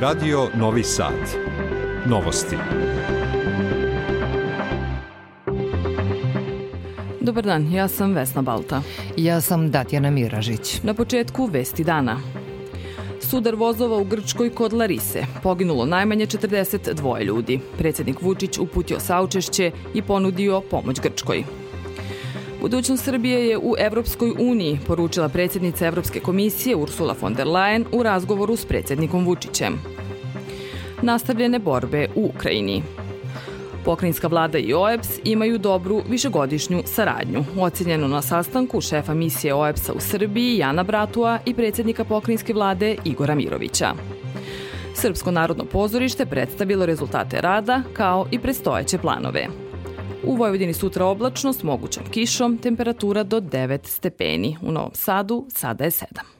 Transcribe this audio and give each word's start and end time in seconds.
Radio 0.00 0.48
Novi 0.54 0.82
Sad. 0.82 1.12
Novosti. 2.06 2.56
Dobar 7.20 7.44
dan, 7.44 7.72
ja 7.72 7.88
sam 7.88 8.14
Vesna 8.14 8.42
Balta. 8.42 8.82
Ja 9.16 9.40
sam 9.40 9.70
Datjana 9.70 10.10
Miražić. 10.10 10.82
Na 10.82 10.94
početku 10.94 11.46
Vesti 11.46 11.84
dana. 11.84 12.20
Sudar 13.20 13.54
vozova 13.54 13.96
u 13.96 14.04
Grčkoj 14.04 14.50
kod 14.50 14.72
Larise. 14.72 15.24
Poginulo 15.42 15.86
najmanje 15.86 16.26
42 16.26 17.24
ljudi. 17.24 17.60
Predsednik 17.78 18.22
Vučić 18.22 18.58
uputio 18.58 19.00
saučešće 19.00 19.70
i 19.94 20.02
ponudio 20.02 20.60
pomoć 20.60 21.00
Grčkoj. 21.00 21.59
Budućnost 22.60 23.04
Srbije 23.04 23.48
je 23.48 23.58
u 23.58 23.74
Evropskoj 23.78 24.32
uniji, 24.38 24.78
poručila 24.86 25.28
predsjednica 25.28 25.86
Evropske 25.86 26.20
komisije 26.20 26.76
Ursula 26.76 27.14
von 27.20 27.34
der 27.34 27.46
Leyen 27.46 27.84
u 27.92 28.02
razgovoru 28.02 28.56
s 28.56 28.64
predsjednikom 28.64 29.24
Vučićem. 29.24 29.78
Nastavljene 31.02 31.58
borbe 31.58 32.08
u 32.14 32.30
Ukrajini. 32.34 32.82
Pokrajinska 33.84 34.28
vlada 34.28 34.58
i 34.58 34.74
OEPS 34.74 35.08
imaju 35.24 35.58
dobru 35.58 36.02
višegodišnju 36.08 36.82
saradnju. 36.86 37.44
Ocenjeno 37.58 38.08
na 38.08 38.22
sastanku 38.22 38.80
šefa 38.80 39.14
misije 39.14 39.54
OEPS-a 39.54 39.92
u 39.92 40.00
Srbiji 40.00 40.58
Jana 40.58 40.82
Bratua 40.82 41.38
i 41.46 41.54
predsjednika 41.54 42.04
pokrajinske 42.04 42.52
vlade 42.52 42.96
Igora 43.04 43.34
Mirovića. 43.34 43.94
Srpsko 44.94 45.30
narodno 45.30 45.64
pozorište 45.64 46.26
predstavilo 46.26 46.86
rezultate 46.86 47.40
rada 47.40 47.82
kao 47.92 48.26
i 48.30 48.38
prestojeće 48.38 48.98
planove. 48.98 49.46
U 50.24 50.36
Vojvodini 50.36 50.72
sutra 50.72 51.06
oblačno 51.06 51.52
s 51.52 51.62
mogućom 51.62 52.02
kišom, 52.10 52.58
temperatura 52.58 53.22
do 53.22 53.40
9 53.40 53.86
stepeni. 53.86 54.56
U 54.62 54.72
Novom 54.72 54.90
Sadu 54.94 55.46
sada 55.48 55.84
je 55.84 55.90
7. 55.90 56.39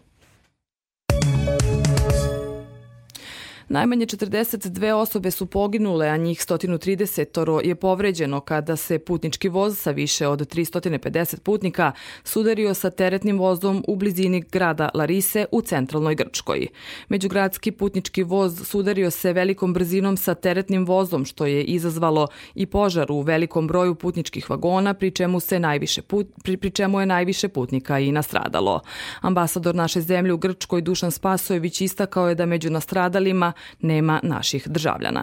Najmanje 3.72 4.06
42 4.06 4.92
osobe 4.92 5.30
su 5.30 5.46
poginule, 5.46 6.08
a 6.08 6.16
njih 6.16 6.38
130 6.38 7.60
je 7.64 7.74
povređeno 7.74 8.40
kada 8.40 8.76
se 8.76 8.98
putnički 8.98 9.48
voz 9.48 9.78
sa 9.78 9.90
više 9.90 10.26
od 10.26 10.54
350 10.54 11.40
putnika 11.40 11.92
sudario 12.24 12.74
sa 12.74 12.90
teretnim 12.90 13.38
vozom 13.38 13.84
u 13.88 13.96
blizini 13.96 14.40
grada 14.40 14.88
Larise 14.94 15.44
u 15.52 15.62
centralnoj 15.62 16.14
Grčkoj. 16.14 16.66
Međugradski 17.08 17.72
putnički 17.72 18.22
voz 18.22 18.60
sudario 18.64 19.10
se 19.10 19.32
velikom 19.32 19.72
brzinom 19.74 20.16
sa 20.16 20.34
teretnim 20.34 20.86
vozom, 20.86 21.24
što 21.24 21.46
je 21.46 21.64
izazvalo 21.64 22.26
i 22.54 22.66
požar 22.66 23.12
u 23.12 23.20
velikom 23.20 23.66
broju 23.66 23.94
putničkih 23.94 24.50
vagona, 24.50 24.94
pri 24.94 25.10
čemu, 25.10 25.40
se 25.40 25.60
najviše 25.60 26.02
put, 26.02 26.26
pri, 26.44 26.56
pri 26.56 26.70
čemu 26.70 27.00
je 27.00 27.06
najviše 27.06 27.48
putnika 27.48 27.98
i 27.98 28.12
nastradalo. 28.12 28.80
Ambasador 29.20 29.74
naše 29.74 30.00
zemlje 30.00 30.32
u 30.32 30.38
Grčkoj 30.38 30.80
Dušan 30.80 31.10
Spasojević 31.10 31.80
istakao 31.80 32.28
je 32.28 32.34
da 32.34 32.46
među 32.46 32.70
nastradalima 32.70 33.52
nema 33.80 34.20
naših 34.22 34.62
državljana. 34.68 35.22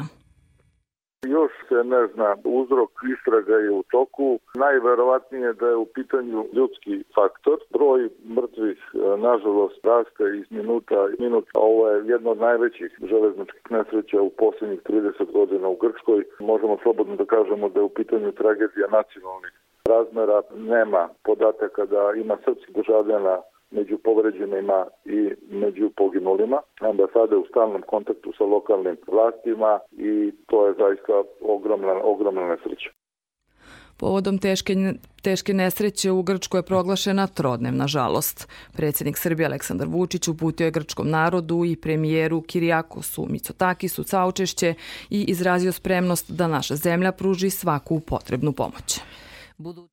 Još 1.26 1.52
se 1.70 1.84
ne 1.84 2.08
zna 2.14 2.36
uzrok 2.44 2.92
istraga 3.16 3.56
je 3.56 3.72
u 3.72 3.84
toku. 3.84 4.40
Najverovatnije 4.56 5.54
da 5.54 5.68
je 5.68 5.76
u 5.76 5.86
pitanju 5.86 6.46
ljudski 6.54 7.04
faktor. 7.16 7.58
Broj 7.70 8.10
mrtvih, 8.38 8.80
e, 8.94 8.98
nažalost, 9.18 9.86
raste 9.86 10.24
iz 10.40 10.52
minuta 10.52 11.00
i 11.12 11.22
minuta. 11.24 11.52
Ovo 11.54 11.90
je 11.90 12.08
jedno 12.08 12.32
od 12.32 12.40
najvećih 12.40 12.92
železničkih 13.10 13.62
nesreća 13.70 14.22
u 14.22 14.30
poslednjih 14.30 14.82
30 14.82 15.32
godina 15.32 15.68
u 15.68 15.76
Grčkoj. 15.76 16.24
Možemo 16.40 16.78
slobodno 16.84 17.16
da 17.16 17.26
kažemo 17.26 17.70
da 17.70 17.80
je 17.80 17.84
u 17.84 17.96
pitanju 18.00 18.32
tragedija 18.32 18.88
nacionalnih 19.00 19.54
razmera. 19.86 20.42
Nema 20.56 21.10
podataka 21.24 21.86
da 21.86 22.14
ima 22.16 22.38
srpskih 22.46 22.76
državljana 22.76 23.36
među 23.72 23.98
povređenima 23.98 24.86
i 25.06 25.32
među 25.50 25.90
poginulima. 25.98 26.62
Ambasada 26.80 27.36
je 27.36 27.42
u 27.42 27.46
stalnom 27.50 27.82
kontaktu 27.88 28.34
sa 28.38 28.44
lokalnim 28.44 28.98
vlastima 29.08 29.80
i 29.92 30.32
to 30.46 30.68
je 30.68 30.74
zaista 30.74 31.14
ogromna, 31.42 31.94
ogromna 32.04 32.48
nesreća. 32.48 32.90
Povodom 34.00 34.38
teške, 34.38 34.76
teške 35.22 35.54
nesreće 35.54 36.12
u 36.12 36.22
Grčkoj 36.22 36.58
je 36.58 36.64
proglašena 36.64 37.28
trodnevna 37.28 37.88
žalost. 37.88 38.48
Predsednik 38.74 39.18
Srbije 39.18 39.46
Aleksandar 39.48 39.88
Vučić 39.88 40.28
uputio 40.28 40.66
je 40.66 40.72
grčkom 40.72 41.10
narodu 41.10 41.66
i 41.66 41.76
premijeru 41.76 42.42
Kirijakosu 42.42 43.26
Mitsotakisu 43.30 44.04
saučešće 44.04 44.74
i 45.10 45.26
izrazio 45.28 45.72
spremnost 45.72 46.32
da 46.32 46.48
naša 46.48 46.76
zemlja 46.76 47.12
pruži 47.12 47.50
svaku 47.50 48.00
potrebnu 48.00 48.52
pomoć. 48.54 49.02
Budu... 49.58 49.88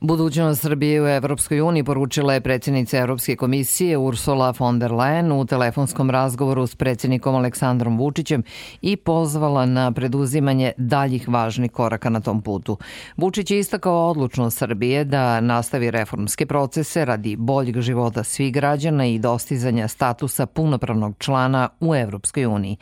Budućnost 0.00 0.62
Srbije 0.62 1.02
u 1.02 1.08
Evropskoj 1.08 1.60
uniji 1.60 1.84
poručila 1.84 2.34
je 2.34 2.40
predsjednica 2.40 2.98
Evropske 2.98 3.36
komisije 3.36 3.96
Ursula 3.96 4.54
von 4.58 4.78
der 4.78 4.90
Leyen 4.90 5.32
u 5.32 5.46
telefonskom 5.46 6.10
razgovoru 6.10 6.66
s 6.66 6.74
predsjednikom 6.74 7.34
Aleksandrom 7.34 7.98
Vučićem 7.98 8.42
i 8.82 8.96
pozvala 8.96 9.66
na 9.66 9.92
preduzimanje 9.92 10.72
daljih 10.76 11.28
važnih 11.28 11.70
koraka 11.70 12.10
na 12.10 12.20
tom 12.20 12.42
putu. 12.42 12.78
Vučić 13.16 13.50
je 13.50 13.58
istakao 13.58 14.10
odlučnost 14.10 14.58
Srbije 14.58 15.04
da 15.04 15.40
nastavi 15.40 15.90
reformske 15.90 16.46
procese 16.46 17.04
radi 17.04 17.36
boljeg 17.36 17.80
života 17.80 18.24
svih 18.24 18.52
građana 18.52 19.06
i 19.06 19.18
dostizanja 19.18 19.88
statusa 19.88 20.46
punopravnog 20.46 21.14
člana 21.18 21.68
u 21.80 21.94
Evropskoj 21.94 22.46
uniji. 22.46 22.76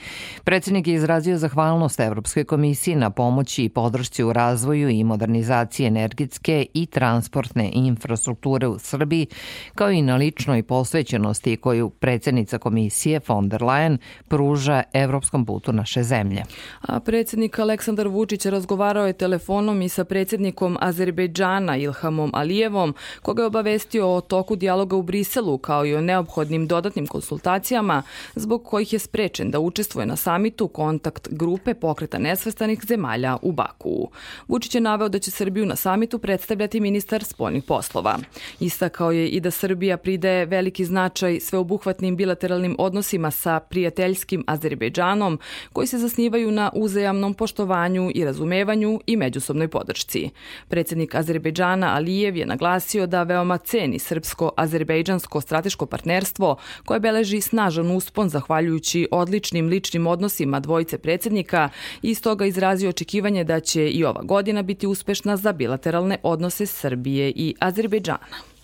Predsjednik 0.45 0.87
je 0.87 0.95
izrazio 0.95 1.39
zahvalnost 1.39 2.01
Evropskoj 2.01 2.45
komisiji 2.45 2.95
na 2.95 3.11
pomoći 3.11 3.65
i 3.65 3.69
podršci 3.69 4.25
u 4.25 4.33
razvoju 4.33 4.89
i 4.89 5.05
modernizaciji 5.05 5.87
energetske 5.87 6.67
i 6.75 6.87
transportne 6.87 7.06
transportne 7.07 7.71
infrastrukture 7.73 8.67
u 8.67 8.79
Srbiji, 8.79 9.27
kao 9.75 9.91
i 9.91 10.03
na 10.03 10.17
ličnoj 10.17 10.63
posvećenosti 10.63 11.57
koju 11.57 11.91
predsednica 11.91 12.59
komisije 12.59 13.21
von 13.29 13.49
der 13.49 13.63
Leyen 13.63 13.99
pruža 14.29 14.83
evropskom 14.93 15.47
putu 15.47 15.73
naše 15.73 16.03
zemlje. 16.03 16.43
A 16.81 17.01
predsednik 17.01 17.59
Aleksandar 17.59 18.09
Vučić 18.09 18.47
razgovarao 18.47 19.07
je 19.07 19.13
telefonom 19.13 19.83
i 19.83 19.89
sa 19.89 20.05
predsednikom 20.05 20.77
Azerbejdžana 20.81 21.77
Ilhamom 21.77 22.31
Alijevom, 22.35 22.95
koga 23.23 23.43
je 23.43 23.47
obavestio 23.47 24.15
o 24.15 24.21
toku 24.21 24.57
dijaloga 24.57 24.97
u 24.97 25.03
Briselu 25.03 25.59
kao 25.59 25.87
i 25.87 25.95
o 25.95 26.01
neophodnim 26.01 26.67
dodatnim 26.67 27.07
konsultacijama 27.07 28.03
zbog 28.35 28.65
kojih 28.65 28.93
je 28.93 28.99
sprečen 28.99 29.51
da 29.51 29.61
učestvuje 29.61 30.07
na 30.07 30.17
samitu 30.17 30.69
kontakt 30.69 31.29
grupe 31.31 31.75
pokreta 31.75 32.19
nesvestanih 32.19 32.81
zemalja 32.89 33.37
u 33.43 33.53
Baku. 33.53 34.09
Vučić 34.49 34.75
je 34.75 34.81
naveo 34.81 35.09
da 35.09 35.19
će 35.19 35.31
Srbiju 35.31 35.67
na 35.67 35.77
samitu 35.77 36.19
predstavljati 36.19 36.81
ministar 36.81 36.96
ministar 36.97 37.25
spoljnih 37.25 37.65
poslova. 37.65 38.19
Istakao 38.61 39.11
je 39.13 39.29
i 39.29 39.41
da 39.41 39.51
Srbija 39.51 39.97
pridaje 39.97 40.47
veliki 40.47 40.85
značaj 40.85 41.41
sveobuhvatnim 41.41 42.17
bilateralnim 42.17 42.77
odnosima 42.79 43.31
sa 43.31 43.61
prijateljskim 43.61 44.45
Azerbejdžanom, 44.47 45.39
koji 45.73 45.87
se 45.87 45.99
zasnivaju 45.99 46.51
na 46.51 46.71
uzajamnom 46.75 47.35
poštovanju 47.35 48.11
i 48.15 48.25
razumevanju 48.25 49.01
i 49.07 49.17
međusobnoj 49.17 49.69
podršci. 49.69 50.31
Predsednik 50.69 51.15
Azerbejdžana 51.15 51.95
Alijev 51.95 52.37
je 52.37 52.47
naglasio 52.47 53.07
da 53.07 53.23
veoma 53.23 53.59
ceni 53.59 53.99
srpsko-azerbejdžansko 53.99 55.41
strateško 55.41 55.87
partnerstvo 55.87 56.57
koje 56.85 57.01
beleži 57.01 57.41
snažan 57.41 57.91
uspon 57.91 58.29
zahvaljujući 58.29 59.09
odličnim 59.11 59.69
ličnim 59.69 60.07
odnosima 60.07 60.61
dvojice 60.61 60.99
predsednika 60.99 61.69
i 62.03 62.15
stoga 62.15 62.47
izrazio 62.47 62.89
očekivanje 62.89 63.45
da 63.45 63.61
će 63.61 63.89
i 63.91 64.05
ova 64.05 64.23
godina 64.23 64.63
biti 64.63 64.87
uspešna 64.87 65.37
za 65.37 65.53
bilateralne 65.53 66.19
odnose 66.23 66.67
s 66.67 66.86
Srbije 66.87 67.33
i 67.37 67.55
Azerbejdžana. 67.61 68.56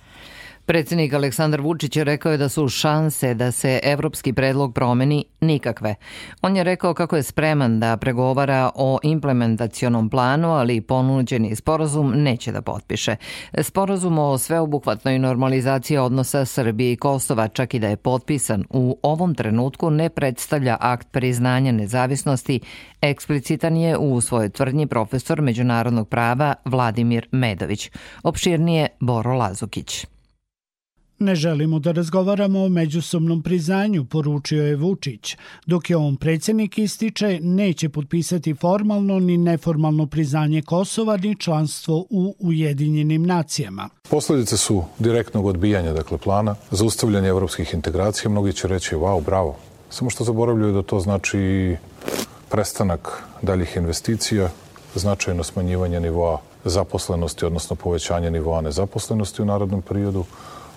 Predsednik 0.66 1.12
Aleksandar 1.12 1.60
Vučić 1.60 1.96
je 1.96 2.04
rekao 2.04 2.36
da 2.36 2.48
su 2.48 2.68
šanse 2.68 3.34
da 3.34 3.52
se 3.52 3.80
evropski 3.82 4.32
predlog 4.32 4.74
promeni 4.74 5.24
nikakve. 5.40 5.94
On 6.42 6.56
je 6.56 6.64
rekao 6.64 6.94
kako 6.94 7.16
je 7.16 7.22
spreman 7.22 7.80
da 7.80 7.96
pregovara 7.96 8.70
o 8.74 8.98
implementacionom 9.02 10.10
planu, 10.10 10.48
ali 10.48 10.80
ponuđeni 10.80 11.56
sporazum 11.56 12.12
neće 12.16 12.52
da 12.52 12.62
potpiše. 12.62 13.16
Sporazum 13.58 14.18
o 14.18 14.38
sveobuhvatnoj 14.38 15.18
normalizaciji 15.18 15.98
odnosa 15.98 16.44
Srbije 16.44 16.92
i 16.92 16.96
Kosova, 16.96 17.48
čak 17.48 17.74
i 17.74 17.78
da 17.78 17.88
je 17.88 17.96
potpisan 17.96 18.64
u 18.70 18.98
ovom 19.02 19.34
trenutku, 19.34 19.90
ne 19.90 20.08
predstavlja 20.08 20.76
akt 20.80 21.08
priznanja 21.10 21.72
nezavisnosti, 21.72 22.60
eksplicitan 23.00 23.76
je 23.76 23.98
u 23.98 24.20
svojoj 24.20 24.48
tvrdnji 24.48 24.86
profesor 24.86 25.40
međunarodnog 25.40 26.08
prava 26.08 26.54
Vladimir 26.64 27.26
Medović. 27.32 27.90
Opširnije 28.22 28.88
Boro 29.00 29.36
Lazukić. 29.36 30.06
Ne 31.22 31.34
želimo 31.34 31.78
da 31.78 31.92
razgovaramo 31.92 32.64
o 32.64 32.68
međusobnom 32.68 33.42
priznanju, 33.42 34.04
poručio 34.04 34.66
je 34.66 34.76
Vučić, 34.76 35.36
dok 35.66 35.90
je 35.90 35.96
on 35.96 36.16
predsjednik 36.16 36.78
ističe 36.78 37.38
neće 37.42 37.88
potpisati 37.88 38.54
formalno 38.54 39.18
ni 39.18 39.36
neformalno 39.36 40.06
priznanje 40.06 40.62
Kosova 40.62 41.16
ni 41.16 41.36
članstvo 41.36 42.06
u 42.10 42.34
Ujedinjenim 42.38 43.26
nacijama. 43.26 43.88
Posledice 44.10 44.56
su 44.56 44.84
direktnog 44.98 45.46
odbijanja 45.46 45.92
dakle 45.92 46.18
plana, 46.18 46.54
zaustavljanja 46.70 47.28
evropskih 47.28 47.74
integracija, 47.74 48.30
mnogi 48.30 48.52
će 48.52 48.68
reći 48.68 48.94
wow, 48.94 49.24
bravo. 49.24 49.56
Samo 49.90 50.10
što 50.10 50.24
zaboravljaju 50.24 50.72
da 50.72 50.82
to 50.82 51.00
znači 51.00 51.76
prestanak 52.50 53.22
daljih 53.42 53.76
investicija, 53.76 54.50
značajno 54.94 55.42
smanjivanje 55.42 56.00
nivoa 56.00 56.40
zaposlenosti, 56.64 57.44
odnosno 57.44 57.76
povećanje 57.76 58.30
nivoa 58.30 58.60
nezaposlenosti 58.60 59.42
u 59.42 59.44
narodnom 59.44 59.82
periodu, 59.82 60.24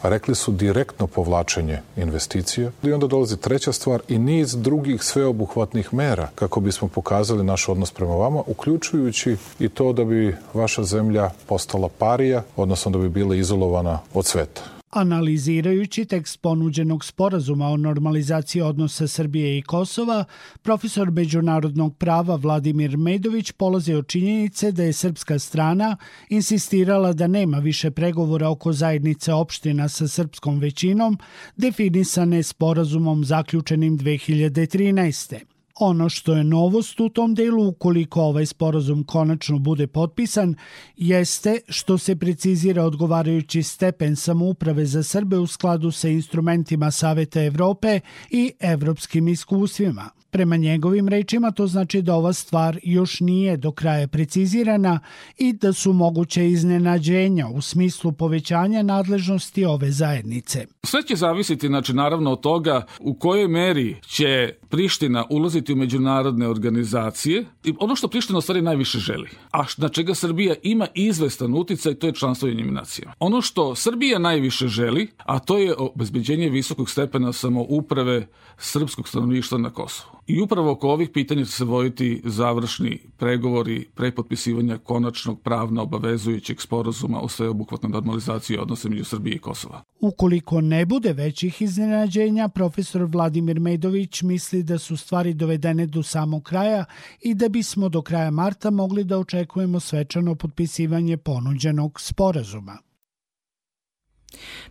rekli 0.10 0.36
su 0.36 0.52
direktno 0.52 1.08
povlačenje 1.08 1.80
investicija. 1.98 2.72
I 2.84 2.94
onda 2.94 3.08
dolazi 3.08 3.38
treća 3.38 3.72
stvar 3.72 4.02
i 4.08 4.18
niz 4.18 4.56
drugih 4.56 5.04
sveobuhvatnih 5.04 5.94
mera 5.94 6.30
kako 6.36 6.60
bismo 6.60 6.88
pokazali 6.88 7.44
naš 7.44 7.70
odnos 7.70 7.92
prema 7.92 8.16
vama, 8.16 8.44
uključujući 8.48 9.38
i 9.60 9.70
to 9.70 9.94
da 9.94 10.04
bi 10.04 10.36
vaša 10.54 10.84
zemlja 10.84 11.30
postala 11.46 11.90
parija, 11.98 12.44
odnosno 12.56 12.92
da 12.92 12.98
bi 12.98 13.10
bila 13.10 13.36
izolovana 13.36 14.00
od 14.14 14.26
sveta. 14.26 14.75
Analizirajući 14.96 16.06
tekst 16.06 16.42
ponuđenog 16.42 17.06
sporazuma 17.06 17.68
o 17.68 17.78
normalizaciji 17.78 18.62
odnosa 18.62 19.08
Srbije 19.08 19.58
i 19.58 19.62
Kosova, 19.62 20.26
profesor 20.62 21.12
međunarodnog 21.12 21.98
prava 21.98 22.36
Vladimir 22.36 22.98
Medović 22.98 23.52
polazi 23.52 23.94
od 23.94 24.08
činjenice 24.08 24.72
da 24.72 24.84
je 24.84 24.94
srpska 24.94 25.40
strana 25.40 25.98
insistirala 26.30 27.14
da 27.14 27.28
nema 27.28 27.60
više 27.60 27.92
pregovora 27.92 28.50
oko 28.50 28.74
zajednice 28.74 29.34
opština 29.34 29.90
sa 29.90 30.08
srpskom 30.08 30.60
većinom, 30.60 31.18
definisane 31.56 32.44
sporazumom 32.44 33.26
zaključenim 33.26 33.98
2013. 33.98 35.55
Ono 35.80 36.10
što 36.10 36.34
je 36.34 36.44
novost 36.44 37.00
u 37.00 37.10
tom 37.10 37.36
delu, 37.36 37.68
ukoliko 37.68 38.22
ovaj 38.22 38.46
sporazum 38.46 39.04
konačno 39.04 39.60
bude 39.60 39.88
potpisan, 39.88 40.56
jeste 40.98 41.60
što 41.70 41.98
se 41.98 42.16
precizira 42.16 42.84
odgovarajući 42.84 43.64
stepen 43.64 44.16
samouprave 44.16 44.86
za 44.86 45.04
Srbe 45.04 45.38
u 45.38 45.48
skladu 45.48 45.92
sa 45.92 46.10
instrumentima 46.10 46.92
Saveta 46.92 47.44
Evrope 47.44 48.00
i 48.30 48.52
evropskim 48.60 49.28
iskustvima. 49.28 50.10
Prema 50.30 50.58
njegovim 50.58 51.08
rečima 51.08 51.52
to 51.52 51.68
znači 51.68 52.02
da 52.02 52.16
ova 52.16 52.34
stvar 52.34 52.80
još 52.84 53.20
nije 53.20 53.58
do 53.58 53.72
kraja 53.72 54.08
precizirana 54.08 55.00
i 55.38 55.54
da 55.54 55.74
su 55.74 55.94
moguće 55.94 56.48
iznenađenja 56.48 57.48
u 57.48 57.62
smislu 57.62 58.12
povećanja 58.12 58.84
nadležnosti 58.84 59.66
ove 59.66 59.92
zajednice. 59.92 60.66
Sve 60.84 61.04
će 61.04 61.16
zavisiti 61.16 61.68
znači 61.68 61.94
naravno 61.94 62.32
od 62.32 62.42
toga 62.42 62.86
u 63.00 63.14
kojoj 63.14 63.48
meri 63.48 63.96
će 64.08 64.54
Priština 64.76 65.26
ulaziti 65.30 65.74
u 65.74 65.76
međunarodne 65.76 66.48
organizacije 66.48 67.46
i 67.64 67.74
ono 67.80 67.96
što 67.96 68.08
Priština 68.08 68.38
u 68.38 68.42
stvari 68.42 68.62
najviše 68.62 69.00
želi, 69.00 69.30
a 69.52 69.64
na 69.78 69.90
čega 69.90 70.16
Srbija 70.16 70.56
ima 70.64 70.88
izvestan 70.94 71.54
uticaj, 71.54 71.96
to 71.96 72.08
je 72.08 72.14
članstvo 72.14 72.50
u 72.50 72.72
nacijama. 72.72 73.14
Ono 73.20 73.42
što 73.42 73.76
Srbija 73.76 74.20
najviše 74.20 74.68
želi, 74.68 75.08
a 75.18 75.40
to 75.40 75.58
je 75.58 75.76
obezbeđenje 75.78 76.50
visokog 76.50 76.90
stepena 76.90 77.34
samouprave 77.34 78.28
srpskog 78.58 79.08
stanovništva 79.08 79.58
na 79.58 79.70
Kosovu. 79.70 80.16
I 80.28 80.42
upravo 80.42 80.72
oko 80.72 80.90
ovih 80.90 81.10
pitanja 81.10 81.46
će 81.46 81.52
se 81.52 81.64
vojiti 81.64 82.22
završni 82.24 83.00
pregovori 83.18 83.88
pre 83.96 84.12
potpisivanja 84.12 84.78
konačnog 84.78 85.42
pravno 85.42 85.82
obavezujućeg 85.82 86.62
sporazuma 86.62 87.22
o 87.22 87.28
sveobuhvatnoj 87.28 87.92
normalizaciji 87.92 88.58
odnosa 88.58 88.90
među 88.90 89.04
Srbije 89.04 89.36
i 89.36 89.40
Kosova. 89.40 89.82
Ukoliko 90.00 90.62
ne 90.62 90.86
bude 90.86 91.14
većih 91.14 91.62
iznenađenja, 91.62 92.48
profesor 92.48 93.04
Vladimir 93.04 93.60
Medović 93.60 94.22
misli 94.22 94.65
da 94.66 94.78
su 94.78 94.98
stvari 94.98 95.34
dovedene 95.34 95.86
do 95.86 96.04
samog 96.04 96.44
kraja 96.44 96.86
i 97.22 97.34
da 97.34 97.50
bismo 97.50 97.90
do 97.90 98.02
kraja 98.02 98.32
marta 98.32 98.70
mogli 98.70 99.04
da 99.04 99.18
očekujemo 99.18 99.80
svečano 99.80 100.36
potpisivanje 100.36 101.18
ponuđenog 101.18 102.02
sporazuma. 102.02 102.78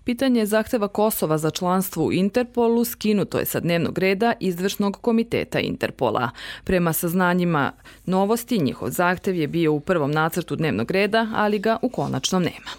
Pitanje 0.04 0.46
zahteva 0.46 0.88
Kosova 0.88 1.38
za 1.38 1.50
članstvo 1.50 2.04
u 2.04 2.12
Interpolu 2.12 2.84
skinuto 2.84 3.38
je 3.38 3.44
sa 3.44 3.60
dnevnog 3.60 3.98
reda 3.98 4.32
izvršnog 4.40 4.96
komiteta 5.00 5.60
Interpola. 5.60 6.30
Prema 6.64 6.92
saznanjima 6.92 7.72
novosti, 8.06 8.58
njihov 8.58 8.90
zahtev 8.90 9.36
je 9.36 9.48
bio 9.48 9.72
u 9.72 9.80
prvom 9.80 10.10
nacrtu 10.10 10.56
dnevnog 10.56 10.90
reda, 10.90 11.28
ali 11.34 11.58
ga 11.58 11.76
u 11.82 11.88
konačnom 11.88 12.42
nema. 12.42 12.70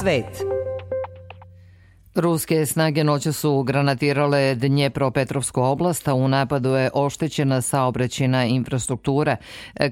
Svet. 0.00 0.57
Ruske 2.18 2.66
snage 2.66 3.04
noće 3.04 3.32
su 3.32 3.62
granatirale 3.62 4.54
Dnjepropetrovsku 4.54 5.62
oblast, 5.62 6.08
a 6.08 6.14
u 6.14 6.28
napadu 6.28 6.68
je 6.68 6.90
oštećena 6.94 7.60
saobraćena 7.62 8.44
infrastruktura, 8.44 9.36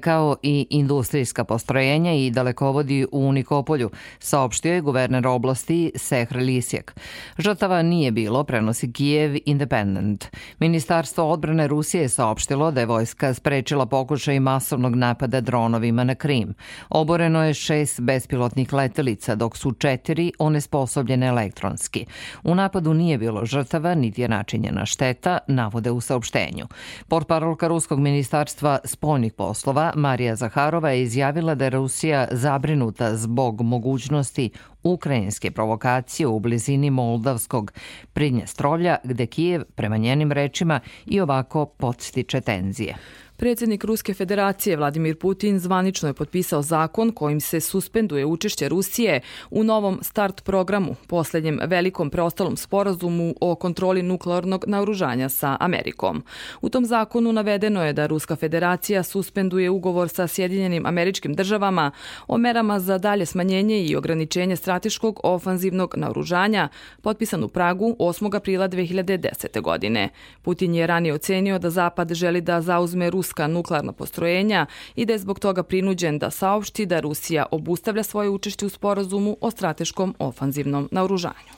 kao 0.01 0.35
i 0.43 0.67
industrijska 0.69 1.43
postrojenja 1.43 2.13
i 2.13 2.31
dalekovodi 2.31 3.05
u 3.11 3.31
Nikopolju, 3.31 3.89
saopštio 4.19 4.73
je 4.73 4.81
guverner 4.81 5.27
oblasti 5.27 5.91
Sehr 5.95 6.35
Lisjak. 6.35 6.95
Žrtava 7.37 7.81
nije 7.81 8.11
bilo, 8.11 8.43
prenosi 8.43 8.91
Kijev 8.91 9.37
Independent. 9.45 10.25
Ministarstvo 10.59 11.31
odbrane 11.31 11.67
Rusije 11.67 12.01
je 12.01 12.09
saopštilo 12.09 12.71
da 12.71 12.79
je 12.79 12.85
vojska 12.85 13.33
sprečila 13.33 13.85
pokušaj 13.85 14.39
masovnog 14.39 14.95
napada 14.95 15.41
dronovima 15.41 16.03
na 16.03 16.15
Krim. 16.15 16.53
Oboreno 16.89 17.43
je 17.43 17.53
šest 17.53 18.01
bespilotnih 18.01 18.73
letelica, 18.73 19.35
dok 19.35 19.57
su 19.57 19.71
četiri 19.71 20.31
onesposobljene 20.39 21.27
elektronski. 21.27 22.05
U 22.43 22.55
napadu 22.55 22.93
nije 22.93 23.17
bilo 23.17 23.45
žrtava, 23.45 23.95
niti 23.95 24.21
je 24.21 24.27
načinjena 24.27 24.85
šteta, 24.85 25.37
navode 25.47 25.91
u 25.91 26.01
saopštenju. 26.01 26.67
Portparolka 27.07 27.67
Ruskog 27.67 27.99
ministarstva 27.99 28.79
spoljnih 28.83 29.33
poslova 29.33 29.91
Marija 29.95 30.35
Zaharova 30.35 30.89
je 30.89 31.03
izjavila 31.03 31.55
da 31.55 31.65
je 31.65 31.69
Rusija 31.69 32.27
zabrinuta 32.31 33.15
zbog 33.15 33.61
mogućnosti 33.61 34.49
ukrajinske 34.83 35.51
provokacije 35.51 36.27
u 36.27 36.39
blizini 36.39 36.89
Moldavskog 36.89 37.71
Pridnjestrovlja, 38.13 38.97
gde 39.03 39.25
Kijev, 39.25 39.63
prema 39.75 39.97
njenim 39.97 40.31
rečima, 40.31 40.79
i 41.05 41.21
ovako 41.21 41.65
podstiče 41.65 42.41
tenzije. 42.41 42.95
Predsednik 43.39 43.83
Ruske 43.83 44.13
federacije 44.13 44.77
Vladimir 44.77 45.15
Putin 45.15 45.59
zvanično 45.59 46.09
je 46.09 46.13
potpisao 46.13 46.61
zakon 46.61 47.11
kojim 47.11 47.41
se 47.41 47.59
suspenduje 47.59 48.25
učešće 48.25 48.69
Rusije 48.69 49.21
u 49.51 49.63
novom 49.63 49.99
start 50.01 50.43
programu, 50.43 50.95
poslednjem 51.07 51.59
velikom 51.63 52.09
preostalom 52.09 52.57
sporazumu 52.57 53.35
o 53.41 53.55
kontroli 53.55 54.03
nuklearnog 54.03 54.63
naoružanja 54.67 55.29
sa 55.29 55.57
Amerikom. 55.59 56.23
U 56.61 56.69
tom 56.69 56.85
zakonu 56.85 57.33
navedeno 57.33 57.85
je 57.85 57.93
da 57.93 58.07
Ruska 58.07 58.35
federacija 58.35 59.03
suspenduje 59.03 59.69
ugovor 59.69 60.09
sa 60.09 60.27
Sjedinjenim 60.27 60.85
američkim 60.85 61.33
državama 61.33 61.91
o 62.27 62.37
merama 62.37 62.79
za 62.79 62.97
dalje 62.97 63.25
smanjenje 63.25 63.81
i 63.81 63.95
ograničenje 63.95 64.55
strateškog 64.55 65.19
ofanzivnog 65.23 65.93
naoružanja, 65.97 66.69
potpisan 67.01 67.43
u 67.43 67.47
Pragu 67.47 67.95
8. 67.99 68.35
aprila 68.35 68.69
2010. 68.69 69.61
godine. 69.61 70.09
Putin 70.41 70.75
je 70.75 70.87
ranije 70.87 71.13
ocenio 71.13 71.59
da 71.59 71.69
Zapad 71.69 72.13
želi 72.13 72.41
da 72.41 72.61
zauzme 72.61 73.09
Rus 73.09 73.26
ruska 73.27 73.47
nuklearna 73.47 73.91
postrojenja 73.91 74.65
i 74.95 75.05
da 75.05 75.13
je 75.13 75.19
zbog 75.19 75.39
toga 75.39 75.63
prinuđen 75.63 76.19
da 76.19 76.31
saopšti 76.31 76.85
da 76.85 76.99
Rusija 76.99 77.45
obustavlja 77.51 78.03
svoje 78.03 78.29
učešće 78.29 78.65
u 78.65 78.69
sporazumu 78.69 79.37
o 79.41 79.51
strateškom 79.51 80.15
ofanzivnom 80.19 80.89
naoružanju. 80.91 81.51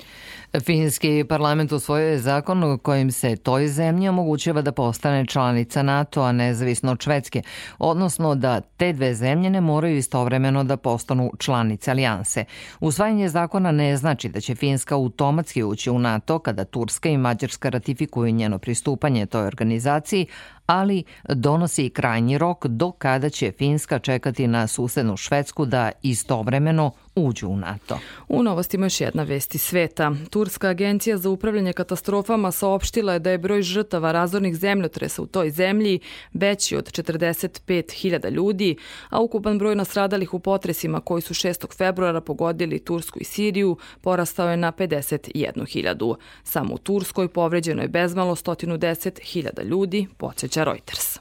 Finski 0.65 1.25
parlament 1.29 1.71
usvojio 1.71 2.07
je 2.07 2.19
zakon 2.19 2.77
kojim 2.77 3.11
se 3.11 3.35
toj 3.35 3.67
zemlji 3.67 4.07
omogućava 4.07 4.61
da 4.61 4.71
postane 4.71 5.25
članica 5.25 5.83
NATO-a 5.83 6.31
nezavisno 6.31 6.91
od 6.91 7.01
Švedske, 7.01 7.41
odnosno 7.79 8.35
da 8.35 8.61
te 8.61 8.93
dve 8.93 9.13
zemlje 9.15 9.49
ne 9.49 9.61
moraju 9.61 9.97
istovremeno 9.97 10.63
da 10.63 10.77
postanu 10.77 11.31
članice 11.37 11.91
alijanse. 11.91 12.45
Usvajanje 12.79 13.29
zakona 13.29 13.71
ne 13.71 13.97
znači 13.97 14.29
da 14.29 14.41
će 14.41 14.55
Finska 14.55 14.95
automatski 14.95 15.63
ući 15.63 15.89
u 15.89 15.99
NATO 15.99 16.39
kada 16.39 16.65
Turska 16.65 17.09
i 17.09 17.17
Mađarska 17.17 17.69
ratifikuju 17.69 18.31
njeno 18.31 18.57
pristupanje 18.59 19.25
toj 19.25 19.45
organizaciji, 19.45 20.25
ali 20.69 21.03
donosi 21.29 21.85
i 21.85 21.89
krajnji 21.89 22.37
rok 22.37 22.65
do 22.65 22.91
kada 22.91 23.29
će 23.29 23.51
Finska 23.51 23.99
čekati 23.99 24.47
na 24.47 24.67
susednu 24.67 25.17
Švedsku 25.17 25.65
da 25.65 25.91
istovremeno 26.01 26.91
uđu 27.15 27.47
u 27.47 27.57
NATO. 27.57 27.99
U 28.27 28.43
novostima 28.43 28.85
još 28.85 29.01
jedna 29.01 29.23
vesti 29.23 29.57
sveta. 29.57 30.15
Turska 30.29 30.67
agencija 30.67 31.17
za 31.17 31.29
upravljanje 31.29 31.73
katastrofama 31.73 32.51
saopštila 32.51 33.13
je 33.13 33.19
da 33.19 33.31
je 33.31 33.37
broj 33.37 33.61
žrtava 33.61 34.11
razornih 34.11 34.55
zemljotresa 34.55 35.21
u 35.21 35.25
toj 35.25 35.49
zemlji 35.49 35.99
veći 36.33 36.75
od 36.75 36.91
45.000 36.91 38.31
ljudi, 38.31 38.75
a 39.09 39.21
ukupan 39.21 39.59
broj 39.59 39.75
nastradalih 39.75 40.33
u 40.33 40.39
potresima 40.39 41.01
koji 41.01 41.21
su 41.21 41.33
6. 41.33 41.77
februara 41.77 42.21
pogodili 42.21 42.79
Tursku 42.79 43.19
i 43.19 43.23
Siriju 43.23 43.77
porastao 44.01 44.49
je 44.49 44.57
na 44.57 44.71
51.000. 44.71 46.15
Samo 46.43 46.73
u 46.73 46.77
Turskoj 46.77 47.27
povređeno 47.27 47.81
je 47.81 47.87
bezmalo 47.87 48.35
110.000 48.35 49.63
ljudi, 49.63 50.07
podsjeća 50.17 50.58
Reuters. 50.65 51.19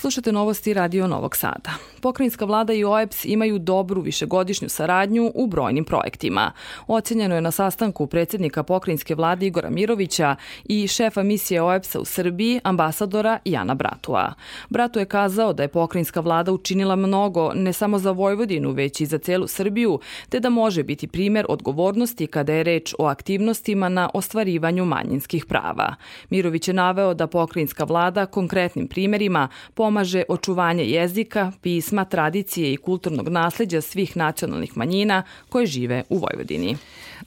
Slušate 0.00 0.32
novosti 0.32 0.74
Radio 0.74 1.06
Novog 1.06 1.36
Sada. 1.36 1.70
Pokrajinska 2.00 2.44
vlada 2.44 2.72
i 2.72 2.84
OEPS 2.84 3.24
imaju 3.24 3.58
dobru 3.58 4.00
višegodišnju 4.00 4.68
saradnju 4.68 5.32
u 5.34 5.46
brojnim 5.46 5.84
projektima. 5.84 6.52
Ocenjeno 6.86 7.34
je 7.34 7.40
na 7.40 7.50
sastanku 7.50 8.06
predsednika 8.06 8.62
pokrajinske 8.62 9.14
vlade 9.14 9.46
Igora 9.46 9.70
Mirovića 9.70 10.36
i 10.64 10.88
šefa 10.88 11.22
misije 11.22 11.62
OEPS-a 11.62 12.00
u 12.00 12.04
Srbiji, 12.04 12.60
ambasadora 12.64 13.38
Jana 13.44 13.74
Bratua. 13.74 14.32
Bratu 14.70 14.98
je 14.98 15.04
kazao 15.04 15.52
da 15.52 15.62
je 15.62 15.68
pokrajinska 15.68 16.20
vlada 16.20 16.52
učinila 16.52 16.96
mnogo 16.96 17.52
ne 17.54 17.72
samo 17.72 17.98
za 17.98 18.10
Vojvodinu, 18.10 18.72
već 18.72 19.00
i 19.00 19.06
za 19.06 19.18
celu 19.18 19.46
Srbiju, 19.46 20.00
te 20.28 20.40
da 20.40 20.50
može 20.50 20.82
biti 20.82 21.06
primer 21.06 21.46
odgovornosti 21.48 22.26
kada 22.26 22.52
je 22.52 22.64
reč 22.64 22.94
o 22.98 23.06
aktivnostima 23.06 23.88
na 23.88 24.10
ostvarivanju 24.14 24.84
manjinskih 24.84 25.44
prava. 25.44 25.94
Mirović 26.30 26.68
je 26.68 26.74
naveo 26.74 27.14
da 27.14 27.26
pokrajinska 27.26 27.84
vlada 27.84 28.26
konkretnim 28.26 28.88
primerima 28.88 29.48
pomaže 29.74 29.89
pomaže 29.90 30.22
očuvanje 30.28 30.84
jezika, 30.84 31.52
pisma, 31.62 32.04
tradicije 32.04 32.72
i 32.72 32.76
kulturnog 32.76 33.28
nasleđa 33.28 33.80
svih 33.80 34.16
nacionalnih 34.16 34.76
manjina 34.76 35.22
koje 35.48 35.66
žive 35.66 36.02
u 36.08 36.18
Vojvodini. 36.18 36.76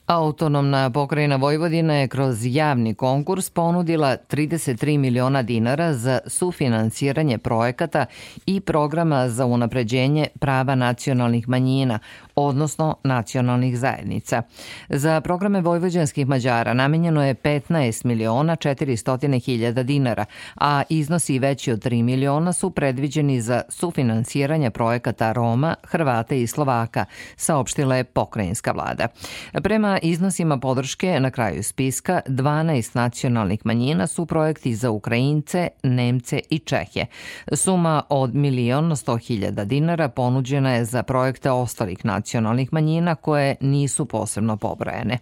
Autonomna 0.06 0.90
pokrajina 0.90 1.36
Vojvodina 1.36 1.94
je 1.94 2.08
kroz 2.08 2.36
javni 2.46 2.94
konkurs 2.94 3.50
ponudila 3.50 4.16
33 4.30 4.98
miliona 4.98 5.42
dinara 5.42 5.94
za 5.94 6.18
sufinansiranje 6.26 7.38
projekata 7.38 8.06
i 8.46 8.60
programa 8.60 9.28
za 9.28 9.46
unapređenje 9.46 10.26
prava 10.40 10.74
nacionalnih 10.74 11.48
manjina, 11.48 11.98
odnosno 12.36 12.96
nacionalnih 13.04 13.78
zajednica. 13.78 14.42
Za 14.88 15.20
programe 15.20 15.60
vojvođanskih 15.60 16.26
Mađara 16.26 16.74
namenjeno 16.74 17.24
je 17.24 17.34
15 17.34 18.04
miliona 18.04 18.56
400 18.56 19.44
hiljada 19.44 19.82
dinara, 19.82 20.24
a 20.56 20.82
iznosi 20.88 21.38
veći 21.38 21.72
od 21.72 21.84
3 21.84 22.02
miliona 22.02 22.52
su 22.52 22.70
predviđeni 22.70 23.40
za 23.40 23.62
sufinansiranje 23.68 24.70
projekata 24.70 25.32
Roma, 25.32 25.74
Hrvata 25.84 26.34
i 26.34 26.46
Slovaka, 26.46 27.04
saopštila 27.36 27.96
je 27.96 28.04
pokrajinska 28.04 28.72
vlada. 28.72 29.08
Prema 29.52 29.98
iznosima 30.02 30.58
podrške 30.58 31.20
na 31.20 31.30
kraju 31.30 31.62
spiska 31.62 32.20
12 32.26 32.96
nacionalnih 32.96 33.66
manjina 33.66 34.06
su 34.06 34.26
projekti 34.26 34.74
za 34.74 34.90
Ukrajince, 34.90 35.68
Nemce 35.82 36.40
i 36.50 36.58
Čehe. 36.58 37.06
Suma 37.52 38.02
od 38.08 38.34
milion 38.34 38.96
sto 38.96 39.16
hiljada 39.16 39.64
dinara 39.64 40.08
ponuđena 40.08 40.74
je 40.74 40.84
za 40.84 41.02
projekte 41.02 41.50
ostalih 41.50 42.04
nacionalnih 42.24 42.72
manjina 42.72 43.14
koje 43.14 43.56
nisu 43.60 44.06
posebno 44.06 44.56
pobrojene. 44.56 45.18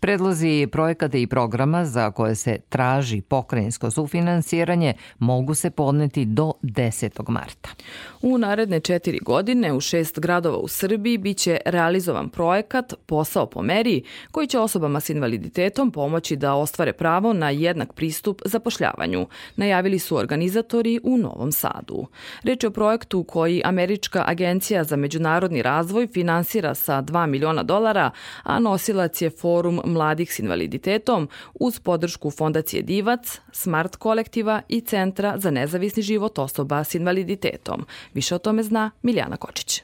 Predlozi 0.00 0.68
projekata 0.72 1.18
i 1.18 1.26
programa 1.26 1.84
za 1.84 2.10
koje 2.10 2.34
se 2.34 2.58
traži 2.68 3.20
pokrajinsko 3.20 3.90
sufinansiranje 3.90 4.94
mogu 5.18 5.54
se 5.54 5.70
podneti 5.70 6.24
do 6.24 6.52
10. 6.62 7.30
marta. 7.30 7.70
U 8.26 8.38
naredne 8.38 8.80
četiri 8.80 9.18
godine 9.18 9.72
u 9.72 9.80
šest 9.80 10.18
gradova 10.20 10.58
u 10.58 10.68
Srbiji 10.68 11.18
biće 11.18 11.58
realizovan 11.64 12.28
projekat 12.28 12.94
Posao 13.06 13.46
po 13.46 13.62
meri 13.62 14.02
koji 14.30 14.46
će 14.46 14.58
osobama 14.58 15.00
s 15.00 15.10
invaliditetom 15.10 15.90
pomoći 15.90 16.36
da 16.36 16.54
ostvare 16.54 16.92
pravo 16.92 17.32
na 17.32 17.50
jednak 17.50 17.92
pristup 17.92 18.42
zapošljavanju, 18.44 19.26
najavili 19.56 19.98
su 19.98 20.16
organizatori 20.16 21.00
u 21.02 21.16
Novom 21.16 21.52
Sadu. 21.52 22.06
Reč 22.42 22.62
je 22.62 22.68
o 22.68 22.70
projektu 22.70 23.24
koji 23.24 23.62
Američka 23.64 24.24
agencija 24.26 24.84
za 24.84 24.96
međunarodni 24.96 25.62
razvoj 25.62 26.06
finansira 26.06 26.74
sa 26.74 27.02
2 27.02 27.26
miliona 27.26 27.62
dolara, 27.62 28.10
a 28.42 28.58
nosilac 28.58 29.22
je 29.22 29.30
Forum 29.30 29.80
mladih 29.84 30.34
s 30.34 30.38
invaliditetom 30.38 31.28
uz 31.54 31.80
podršku 31.80 32.30
Fondacije 32.30 32.82
Divac, 32.82 33.40
Smart 33.52 33.96
kolektiva 33.96 34.62
i 34.68 34.80
Centra 34.80 35.34
za 35.38 35.50
nezavisni 35.50 36.02
život 36.02 36.38
osoba 36.38 36.84
s 36.84 36.94
invaliditetom. 36.94 37.86
Više 38.14 38.34
o 38.34 38.38
tome 38.38 38.62
zna 38.62 38.90
Miljana 39.02 39.36
Kočić. 39.36 39.82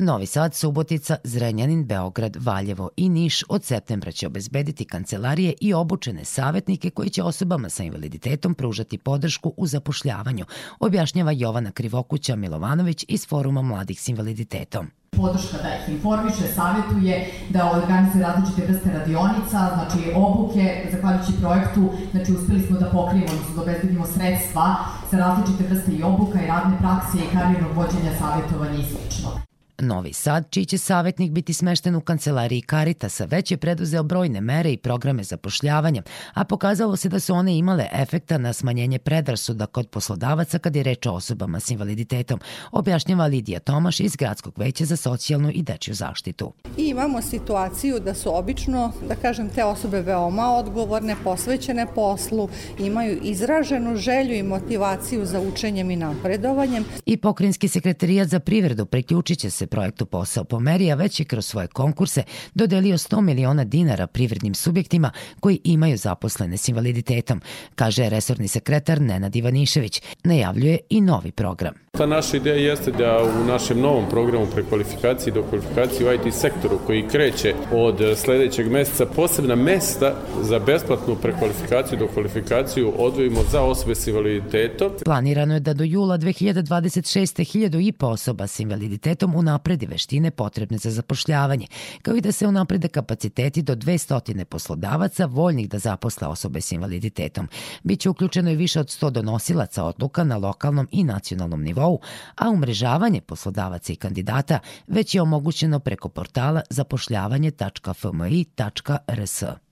Novi 0.00 0.26
Sad, 0.26 0.54
Subotica, 0.54 1.16
Zrenjanin, 1.24 1.84
Beograd, 1.84 2.36
Valjevo 2.40 2.90
i 2.96 3.08
Niš 3.08 3.44
od 3.48 3.64
septembra 3.64 4.12
će 4.12 4.26
obezbediti 4.26 4.84
kancelarije 4.84 5.54
i 5.60 5.74
obučene 5.74 6.24
savetnike 6.24 6.90
koji 6.90 7.10
će 7.10 7.22
osobama 7.22 7.68
sa 7.68 7.82
invaliditetom 7.82 8.54
pružati 8.54 8.98
podršku 8.98 9.54
u 9.56 9.66
zapošljavanju, 9.66 10.44
objašnjava 10.80 11.32
Jovana 11.32 11.72
Krivokuća 11.72 12.36
Milovanović 12.36 13.04
iz 13.08 13.26
Foruma 13.26 13.62
mladih 13.62 14.00
s 14.00 14.08
invaliditetom 14.08 14.90
podrška 15.20 15.56
da 15.62 15.70
ih 15.76 15.94
informiše, 15.94 16.46
savjetuje, 16.54 17.14
da 17.48 17.70
organizuje 17.78 18.24
različite 18.26 18.66
vrste 18.66 18.88
radionica, 18.98 19.58
znači 19.74 20.00
obuke, 20.16 20.64
zahvaljujući 20.92 21.40
projektu, 21.40 21.82
znači 22.12 22.32
uspeli 22.32 22.62
smo 22.66 22.78
da 22.78 22.90
pokrijemo, 22.90 23.32
odnosno 23.32 23.54
da 23.56 23.62
obezbedimo 23.62 24.06
sredstva 24.06 24.76
za 25.10 25.16
različite 25.18 25.64
vrste 25.70 25.92
i 25.92 26.02
obuka 26.02 26.42
i 26.42 26.46
radne 26.46 26.78
prakse 26.78 27.18
i 27.18 27.32
karijernog 27.34 27.72
vođenja, 27.76 28.12
savjetovanja 28.18 28.78
i 28.78 28.84
sl. 28.84 29.49
Novi 29.82 30.12
Sad, 30.12 30.50
čiji 30.50 30.64
će 30.64 30.78
savjetnik 30.78 31.30
biti 31.32 31.54
smešten 31.54 31.96
u 31.96 32.00
kancelariji 32.00 32.62
Caritasa, 32.70 33.24
već 33.24 33.50
je 33.50 33.56
preduzeo 33.56 34.02
brojne 34.02 34.40
mere 34.40 34.72
i 34.72 34.76
programe 34.76 35.24
zapošljavanja, 35.24 36.02
a 36.34 36.44
pokazalo 36.44 36.96
se 36.96 37.08
da 37.08 37.20
su 37.20 37.34
one 37.34 37.58
imale 37.58 37.86
efekta 37.92 38.38
na 38.38 38.52
smanjenje 38.52 38.98
predrasuda 38.98 39.66
kod 39.66 39.88
poslodavaca 39.88 40.58
kad 40.58 40.76
je 40.76 40.82
reč 40.82 41.06
o 41.06 41.12
osobama 41.12 41.60
s 41.60 41.70
invaliditetom, 41.70 42.40
objašnjava 42.72 43.26
Lidija 43.26 43.60
Tomaš 43.60 44.00
iz 44.00 44.16
Gradskog 44.16 44.54
veća 44.56 44.84
za 44.84 44.96
socijalnu 44.96 45.50
i 45.54 45.62
dečju 45.62 45.94
zaštitu. 45.94 46.52
I 46.76 46.88
imamo 46.88 47.22
situaciju 47.22 48.00
da 48.00 48.14
su 48.14 48.36
obično, 48.36 48.92
da 49.08 49.14
kažem, 49.14 49.50
te 49.50 49.64
osobe 49.64 50.00
veoma 50.00 50.54
odgovorne, 50.54 51.16
posvećene 51.24 51.86
poslu, 51.94 52.48
imaju 52.78 53.20
izraženu 53.22 53.96
želju 53.96 54.34
i 54.34 54.42
motivaciju 54.42 55.26
za 55.26 55.40
učenjem 55.40 55.90
i 55.90 55.96
napredovanjem. 55.96 56.84
I 57.06 57.16
pokrinjski 57.16 57.68
sekretarijat 57.68 58.28
za 58.28 58.40
privredu 58.40 58.86
priključit 58.86 59.38
će 59.38 59.50
se 59.50 59.66
projektu 59.70 60.06
Posao 60.06 60.44
po 60.44 60.60
meri, 60.60 60.90
a 60.90 60.94
već 60.94 61.20
je 61.20 61.26
kroz 61.26 61.46
svoje 61.46 61.66
konkurse 61.66 62.22
dodelio 62.54 62.98
100 62.98 63.20
miliona 63.20 63.64
dinara 63.64 64.06
privrednim 64.06 64.54
subjektima 64.54 65.10
koji 65.40 65.60
imaju 65.64 65.96
zaposlene 65.96 66.56
s 66.56 66.68
invaliditetom, 66.68 67.40
kaže 67.74 68.08
resorni 68.08 68.48
sekretar 68.48 69.00
Nenad 69.00 69.36
Ivanišević. 69.36 70.02
Najavljuje 70.24 70.78
i 70.90 71.00
novi 71.00 71.32
program. 71.32 71.74
Ta 71.98 72.06
naša 72.06 72.36
ideja 72.36 72.70
jeste 72.70 72.92
da 72.92 73.18
u 73.42 73.44
našem 73.44 73.80
novom 73.80 74.04
programu 74.10 74.46
prekvalifikacije 74.54 75.32
do 75.32 75.42
kvalifikacije 75.42 76.08
u 76.08 76.14
IT 76.14 76.34
sektoru 76.34 76.78
koji 76.86 77.08
kreće 77.08 77.54
od 77.72 77.96
sledećeg 78.16 78.70
meseca 78.70 79.06
posebna 79.06 79.54
mesta 79.54 80.14
za 80.42 80.58
besplatnu 80.58 81.16
prekvalifikaciju 81.16 81.98
do 81.98 82.08
kvalifikaciju 82.08 82.92
odvojimo 82.98 83.40
za 83.50 83.62
osobe 83.62 83.94
s 83.94 84.06
invaliditetom. 84.06 84.90
Planirano 85.04 85.54
je 85.54 85.60
da 85.60 85.74
do 85.74 85.84
jula 85.84 86.18
2026. 86.18 87.52
hiljadu 87.52 87.80
i 87.80 87.92
po 87.92 88.06
osoba 88.06 88.46
s 88.46 88.60
invaliditetom 88.60 89.36
unapredi 89.60 89.86
veštine 89.86 90.30
potrebne 90.30 90.78
za 90.78 90.90
zapošljavanje, 90.90 91.66
kao 92.02 92.16
i 92.16 92.20
da 92.20 92.32
se 92.32 92.46
unaprede 92.46 92.88
kapaciteti 92.88 93.62
do 93.62 93.76
200 93.76 94.44
poslodavaca 94.44 95.26
voljnih 95.26 95.68
da 95.68 95.78
zaposle 95.78 96.28
osobe 96.28 96.60
s 96.60 96.72
invaliditetom. 96.72 97.48
Biće 97.82 98.10
uključeno 98.10 98.50
i 98.50 98.56
više 98.56 98.80
od 98.80 98.86
100 98.86 99.10
donosilaca 99.10 99.84
odluka 99.84 100.24
na 100.24 100.36
lokalnom 100.36 100.88
i 100.92 101.04
nacionalnom 101.04 101.62
nivou 101.62 102.00
a 102.36 102.50
umrežavanje 102.50 103.20
poslodavaca 103.20 103.92
i 103.92 103.96
kandidata 103.96 104.58
već 104.86 105.14
je 105.14 105.22
omogućeno 105.22 105.78
preko 105.78 106.08
portala 106.08 106.60
zapošljavanje.fmi.rs. 106.70 109.69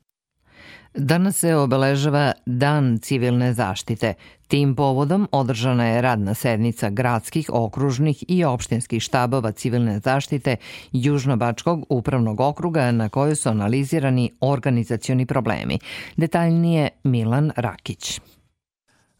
Danas 0.94 1.36
se 1.36 1.54
obeležava 1.54 2.32
Dan 2.46 2.98
civilne 2.98 3.52
zaštite. 3.54 4.14
Tim 4.48 4.74
povodom 4.76 5.28
održana 5.32 5.86
je 5.86 6.02
radna 6.02 6.34
sednica 6.34 6.90
gradskih, 6.90 7.50
okružnih 7.52 8.24
i 8.28 8.44
opštinskih 8.44 9.02
štabova 9.02 9.52
civilne 9.52 10.00
zaštite 10.00 10.56
Južnobačkog 10.92 11.86
upravnog 11.88 12.40
okruga 12.40 12.92
na 12.92 13.08
kojoj 13.08 13.36
su 13.36 13.48
analizirani 13.48 14.30
organizacioni 14.40 15.26
problemi. 15.26 15.78
Detaljnije 16.16 16.88
Milan 17.04 17.52
Rakić. 17.56 18.20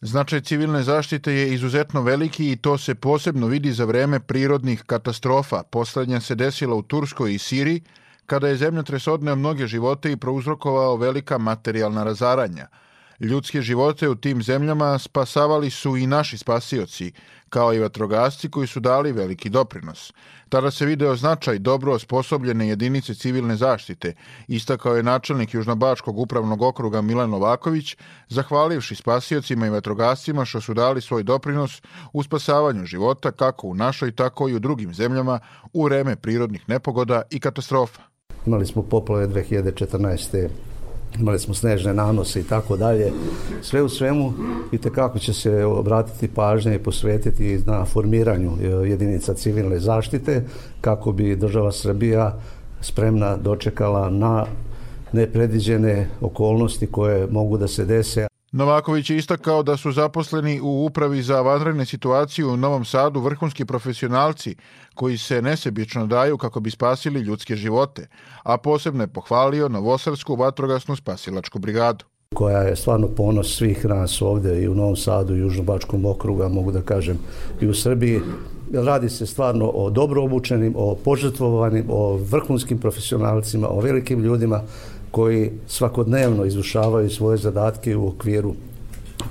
Značaj 0.01 0.41
civilne 0.41 0.83
zaštite 0.83 1.33
je 1.33 1.55
izuzetno 1.55 2.03
veliki 2.03 2.53
i 2.53 2.57
to 2.57 2.79
se 2.79 2.95
posebno 2.95 3.47
vidi 3.47 3.73
za 3.73 3.85
vreme 3.85 4.21
prirodnih 4.21 4.83
katastrofa. 4.87 5.63
Poslednja 5.63 6.21
se 6.21 6.35
desila 6.35 6.75
u 6.75 6.83
Turskoj 6.83 7.35
i 7.35 7.39
Siriji, 7.39 7.83
kada 8.29 8.49
je 8.49 8.57
zemljotres 8.57 9.07
odneo 9.07 9.37
mnoge 9.37 9.67
živote 9.67 10.13
i 10.13 10.17
prouzrokovao 10.17 10.97
velika 10.97 11.39
materijalna 11.39 12.05
razaranja– 12.05 12.69
Ljudske 13.21 13.63
živote 13.63 14.09
u 14.09 14.15
tim 14.15 14.43
zemljama 14.43 14.99
spasavali 14.99 15.71
su 15.71 15.97
i 15.97 16.07
naši 16.07 16.39
spasioci, 16.39 17.13
kao 17.49 17.75
i 17.75 17.79
vatrogasci 17.79 18.51
koji 18.51 18.67
su 18.67 18.81
dali 18.81 19.13
veliki 19.13 19.49
doprinos. 19.49 20.13
Tada 20.49 20.71
se 20.71 20.87
video 20.87 21.17
značaj 21.17 21.59
dobro 21.59 21.93
osposobljene 21.93 22.69
jedinice 22.69 23.15
civilne 23.15 23.57
zaštite, 23.57 24.15
istakao 24.49 24.97
je 24.97 25.03
načelnik 25.03 25.55
Južnobačkog 25.55 26.19
upravnog 26.19 26.63
okruga 26.63 27.03
Milan 27.03 27.31
Novaković, 27.31 27.97
zahvalivši 28.29 28.95
spasiocima 28.95 29.67
i 29.67 29.71
vatrogascima 29.71 30.45
što 30.45 30.61
su 30.61 30.75
dali 30.75 31.01
svoj 31.01 31.23
doprinos 31.23 31.83
u 32.13 32.23
spasavanju 32.23 32.85
života 32.85 33.33
kako 33.33 33.67
u 33.67 33.75
našoj, 33.75 34.13
tako 34.13 34.49
i 34.49 34.55
u 34.55 34.59
drugim 34.59 34.95
zemljama 34.95 35.41
u 35.73 35.85
vreme 35.85 36.17
prirodnih 36.17 36.69
nepogoda 36.69 37.23
i 37.31 37.41
katastrofa. 37.41 38.18
Imali 38.47 38.67
smo 38.67 38.83
poplave 38.83 39.29
2014 39.29 40.49
imali 41.19 41.39
smo 41.39 41.55
snežne 41.55 41.95
nanose 41.95 42.41
i 42.41 42.43
tako 42.43 42.77
dalje. 42.77 43.13
Sve 43.63 43.83
u 43.83 43.89
svemu 43.89 44.33
i 44.73 44.79
kako 44.79 45.19
će 45.19 45.33
se 45.33 45.65
obratiti 45.65 46.29
pažnje 46.29 46.75
i 46.75 46.79
posvetiti 46.79 47.61
na 47.67 47.85
formiranju 47.85 48.51
e, 48.63 48.67
jedinica 48.67 49.35
civilne 49.35 49.81
zaštite 49.81 50.45
kako 50.81 51.13
bi 51.13 51.37
država 51.37 51.73
Srbija 51.73 52.39
spremna 52.81 53.37
dočekala 53.37 54.11
na 54.11 54.47
nepredviđene 55.13 56.09
okolnosti 56.21 56.87
koje 56.87 57.27
mogu 57.27 57.59
da 57.59 57.69
se 57.69 57.85
dese. 57.85 58.28
Novaković 58.53 59.11
je 59.11 59.17
istakao 59.17 59.63
da 59.63 59.77
su 59.77 59.93
zaposleni 59.93 60.61
u 60.61 60.85
upravi 60.85 61.23
za 61.23 61.41
vanredne 61.41 61.87
situacije 61.87 62.47
u 62.47 62.57
Novom 62.57 62.85
Sadu 62.85 63.21
vrhunski 63.21 63.65
profesionalci 63.65 64.57
koji 64.95 65.19
se 65.19 65.43
nesebično 65.43 66.07
daju 66.07 66.39
kako 66.39 66.61
bi 66.61 66.71
spasili 66.71 67.21
ljudske 67.21 67.57
živote, 67.57 68.09
a 68.43 68.57
posebno 68.57 69.03
je 69.03 69.07
pohvalio 69.07 69.69
Novosadsku 69.69 70.37
vatrogasnu 70.37 70.97
spasilačku 70.97 71.59
brigadu. 71.59 72.05
koja 72.35 72.59
je 72.59 72.77
stvarno 72.77 73.09
ponos 73.09 73.57
svih 73.57 73.85
nas 73.85 74.23
ovde 74.23 74.63
i 74.63 74.69
u 74.69 74.75
Novom 74.75 74.97
Sadu 74.97 75.37
i 75.37 75.39
Južnobačkom 75.39 76.05
okruga, 76.05 76.49
mogu 76.49 76.73
da 76.73 76.83
kažem 76.83 77.19
i 77.61 77.67
u 77.67 77.75
Srbiji. 77.75 78.21
Radi 78.73 79.09
se 79.09 79.27
stvarno 79.27 79.69
o 79.69 79.91
dobro 79.91 80.23
obučenim, 80.23 80.75
o 80.77 80.95
požrtvovanim, 80.95 81.85
o 81.89 82.17
vrhunskim 82.17 82.79
profesionalcima, 82.79 83.69
o 83.69 83.81
velikim 83.81 84.21
ljudima 84.21 84.63
koji 85.11 85.51
svakodnevno 85.67 86.45
izvršavaju 86.45 87.11
svoje 87.11 87.39
zadatke 87.39 87.97
u 87.97 88.09
okviru 88.09 88.55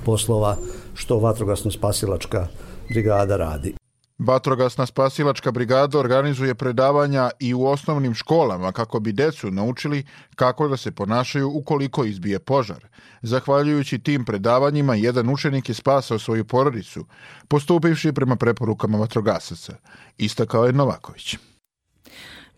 poslova 0.04 0.56
što 0.94 1.18
vatrogasno-spasilačka 1.18 2.46
brigada 2.90 3.36
radi. 3.36 3.74
Vatrogasna 4.18 4.86
spasilačka 4.86 5.50
brigada 5.52 5.98
organizuje 5.98 6.54
predavanja 6.54 7.30
i 7.40 7.54
u 7.54 7.66
osnovnim 7.66 8.14
školama 8.14 8.72
kako 8.72 9.00
bi 9.00 9.12
decu 9.12 9.50
naučili 9.50 10.04
kako 10.34 10.68
da 10.68 10.76
se 10.76 10.92
ponašaju 10.92 11.50
ukoliko 11.50 12.04
izbije 12.04 12.38
požar. 12.38 12.86
Zahvaljujući 13.22 13.98
tim 13.98 14.24
predavanjima, 14.24 14.94
jedan 14.94 15.30
učenik 15.30 15.68
je 15.68 15.74
spasao 15.74 16.18
svoju 16.18 16.44
porodicu, 16.44 17.04
postupivši 17.48 18.12
prema 18.12 18.36
preporukama 18.36 18.98
vatrogasaca, 18.98 19.76
istakao 20.18 20.66
je 20.66 20.72
Novaković. 20.72 21.36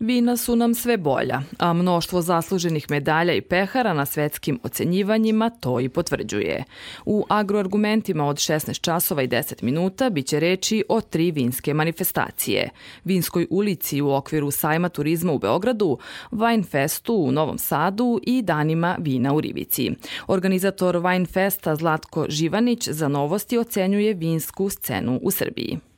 Vina 0.01 0.37
su 0.37 0.55
nam 0.55 0.73
sve 0.73 0.97
bolja, 0.97 1.41
a 1.57 1.73
mnoštvo 1.73 2.21
zasluženih 2.21 2.85
medalja 2.89 3.33
i 3.33 3.41
pehara 3.41 3.93
na 3.93 4.05
svetskim 4.05 4.59
ocenjivanjima 4.63 5.49
to 5.49 5.79
i 5.79 5.89
potvrđuje. 5.89 6.63
U 7.05 7.25
agroargumentima 7.29 8.27
od 8.27 8.35
16 8.35 8.81
časova 8.81 9.21
i 9.21 9.27
10 9.27 9.63
minuta 9.63 10.09
biće 10.09 10.39
reči 10.39 10.83
o 10.89 11.01
tri 11.01 11.31
vinske 11.31 11.73
manifestacije. 11.73 12.69
Vinskoj 13.03 13.47
ulici 13.49 14.01
u 14.01 14.11
okviru 14.11 14.51
sajma 14.51 14.89
turizma 14.89 15.33
u 15.33 15.39
Beogradu, 15.39 15.97
Winefestu 16.31 17.27
u 17.27 17.31
Novom 17.31 17.57
Sadu 17.57 18.19
i 18.23 18.41
danima 18.41 18.97
vina 18.99 19.33
u 19.33 19.41
Rivici. 19.41 19.91
Organizator 20.27 20.95
Winefesta 20.95 21.75
Zlatko 21.75 22.25
Živanić 22.29 22.89
za 22.89 23.07
novosti 23.07 23.57
ocenjuje 23.57 24.13
vinsku 24.13 24.69
scenu 24.69 25.19
u 25.23 25.31
Srbiji 25.31 25.90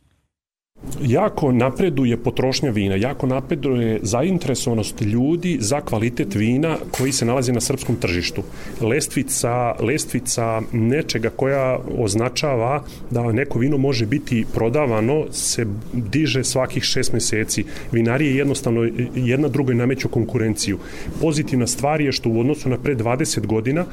jako 1.02 1.52
napreduje 1.52 2.18
potrošnja 2.18 2.72
vina, 2.72 2.96
jako 2.96 3.28
napreduje 3.28 4.00
zainteresovanost 4.02 5.02
ljudi 5.02 5.58
za 5.62 5.82
kvalitet 5.82 6.36
vina 6.36 6.78
koji 6.92 7.12
se 7.12 7.26
nalazi 7.26 7.52
na 7.52 7.62
srpskom 7.62 7.96
tržištu. 7.96 8.44
Lestvica, 8.82 9.76
lestvica 9.80 10.62
nečega 10.72 11.30
koja 11.30 11.80
označava 11.98 12.84
da 13.12 13.32
neko 13.32 13.60
vino 13.60 13.78
može 13.78 14.06
biti 14.06 14.46
prodavano 14.54 15.26
se 15.32 15.66
diže 15.94 16.44
svakih 16.44 16.84
šest 16.84 17.14
meseci. 17.14 17.66
Vinarije 17.92 18.36
jednostavno 18.36 18.90
jedna 19.16 19.48
drugoj 19.48 19.76
nameću 19.76 20.10
konkurenciju. 20.10 20.80
Pozitivna 21.22 21.68
stvar 21.68 22.02
je 22.02 22.12
što 22.12 22.30
u 22.30 22.40
odnosu 22.40 22.70
na 22.70 22.78
pre 22.78 22.96
20 22.96 23.46
godina 23.46 23.82
e, 23.82 23.86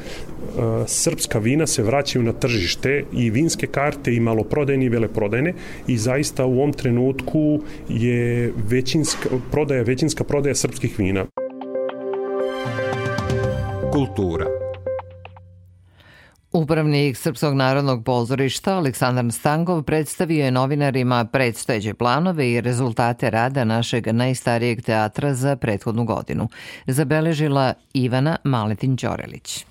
srpska 0.87 1.39
vina 1.39 1.67
se 1.67 1.83
vraćaju 1.83 2.23
na 2.23 2.33
tržište 2.33 3.05
i 3.13 3.31
vinske 3.31 3.67
karte 3.67 4.15
i 4.15 4.21
maloprodajne 4.21 4.85
i 4.85 4.89
veleprodajne 4.89 5.55
i 5.87 5.99
zaista 5.99 6.45
u 6.45 6.59
ovom 6.59 6.73
trenutku 6.81 7.61
je 7.89 8.53
većinska 8.69 9.29
prodaja, 9.51 9.83
većinska 9.83 10.25
prodaja 10.25 10.55
srpskih 10.55 10.99
vina. 10.99 11.27
Kultura 13.93 14.47
Upravnik 16.53 17.17
Srpskog 17.17 17.55
narodnog 17.55 18.05
pozorišta 18.05 18.77
Aleksandar 18.77 19.33
Stangov 19.33 19.83
predstavio 19.83 20.45
je 20.45 20.51
novinarima 20.51 21.25
predstojeće 21.25 21.95
planove 21.95 22.53
i 22.53 22.61
rezultate 22.61 23.31
rada 23.31 23.65
našeg 23.65 24.07
najstarijeg 24.07 24.83
teatra 24.83 25.35
za 25.35 25.57
prethodnu 25.57 26.05
godinu. 26.05 26.49
Zabeležila 26.87 27.75
Ivana 27.95 28.37
Maletin-Ćorelić. 28.45 29.70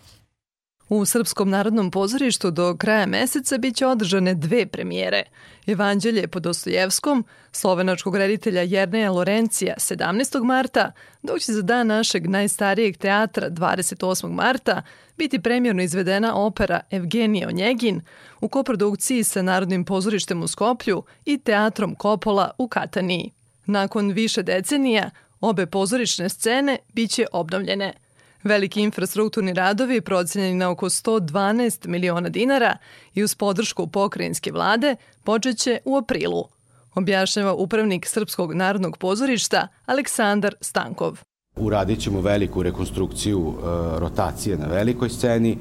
U 0.90 1.06
Srpskom 1.06 1.50
narodnom 1.50 1.92
pozorištu 1.92 2.52
do 2.52 2.76
kraja 2.78 3.06
meseca 3.06 3.58
biće 3.58 3.88
održane 3.88 4.34
dve 4.34 4.66
premijere. 4.66 5.24
Evanđelje 5.68 6.28
po 6.28 6.40
Dostojevskom, 6.40 7.26
slovenačkog 7.52 8.18
reditelja 8.18 8.62
Jerneja 8.62 9.12
Lorencija 9.12 9.76
17. 9.78 10.44
marta, 10.44 10.92
dok 11.24 11.40
će 11.40 11.54
za 11.54 11.62
dan 11.62 11.88
našeg 11.88 12.30
najstarijeg 12.30 12.98
teatra 12.98 13.50
28. 13.50 14.30
marta 14.32 14.82
biti 15.18 15.40
premjerno 15.40 15.84
izvedena 15.84 16.36
opera 16.36 16.82
Evgenije 16.92 17.48
Onjegin 17.48 18.02
u 18.42 18.50
koprodukciji 18.50 19.24
sa 19.24 19.42
Narodnim 19.42 19.86
pozorištem 19.86 20.44
u 20.44 20.48
Skoplju 20.48 21.04
i 21.26 21.38
Teatrom 21.38 21.96
Kopola 21.96 22.52
u 22.58 22.68
Kataniji. 22.68 23.32
Nakon 23.66 24.12
više 24.12 24.44
decenija, 24.44 25.10
obe 25.42 25.66
pozorišne 25.66 26.30
scene 26.30 26.78
biće 26.94 27.26
obnovljene– 27.32 27.94
Veliki 28.44 28.82
infrastrukturni 28.82 29.54
radovi 29.54 30.02
procenjeni 30.02 30.56
na 30.56 30.70
oko 30.70 30.90
112 30.90 31.88
miliona 31.88 32.30
dinara 32.30 32.78
i 33.14 33.24
uz 33.24 33.36
podršku 33.36 33.88
pokrajinske 33.88 34.52
vlade 34.52 34.96
počeće 35.24 35.80
u 35.86 35.98
aprilu, 35.98 36.48
objašnjava 36.96 37.54
upravnik 37.54 38.06
Srpskog 38.06 38.54
narodnog 38.54 38.98
pozorišta 38.98 39.68
Aleksandar 39.86 40.56
Stankov. 40.62 41.20
Uradit 41.56 42.00
ćemo 42.00 42.22
veliku 42.22 42.64
rekonstrukciju 42.64 43.54
e, 43.54 43.64
rotacije 44.00 44.58
na 44.58 44.68
velikoj 44.68 45.10
sceni, 45.10 45.52
e, 45.52 45.58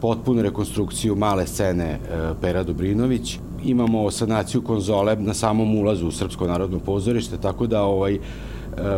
potpunu 0.00 0.42
rekonstrukciju 0.42 1.16
male 1.16 1.46
scene 1.46 1.84
e, 1.84 1.98
Pera 2.40 2.62
Dobrinović. 2.62 3.38
Imamo 3.64 4.10
sanaciju 4.10 4.62
konzole 4.62 5.16
na 5.16 5.34
samom 5.34 5.78
ulazu 5.78 6.08
u 6.08 6.12
Srpsko 6.12 6.46
narodno 6.46 6.78
pozorište, 6.78 7.38
tako 7.38 7.66
da 7.66 7.82
ovaj, 7.82 8.18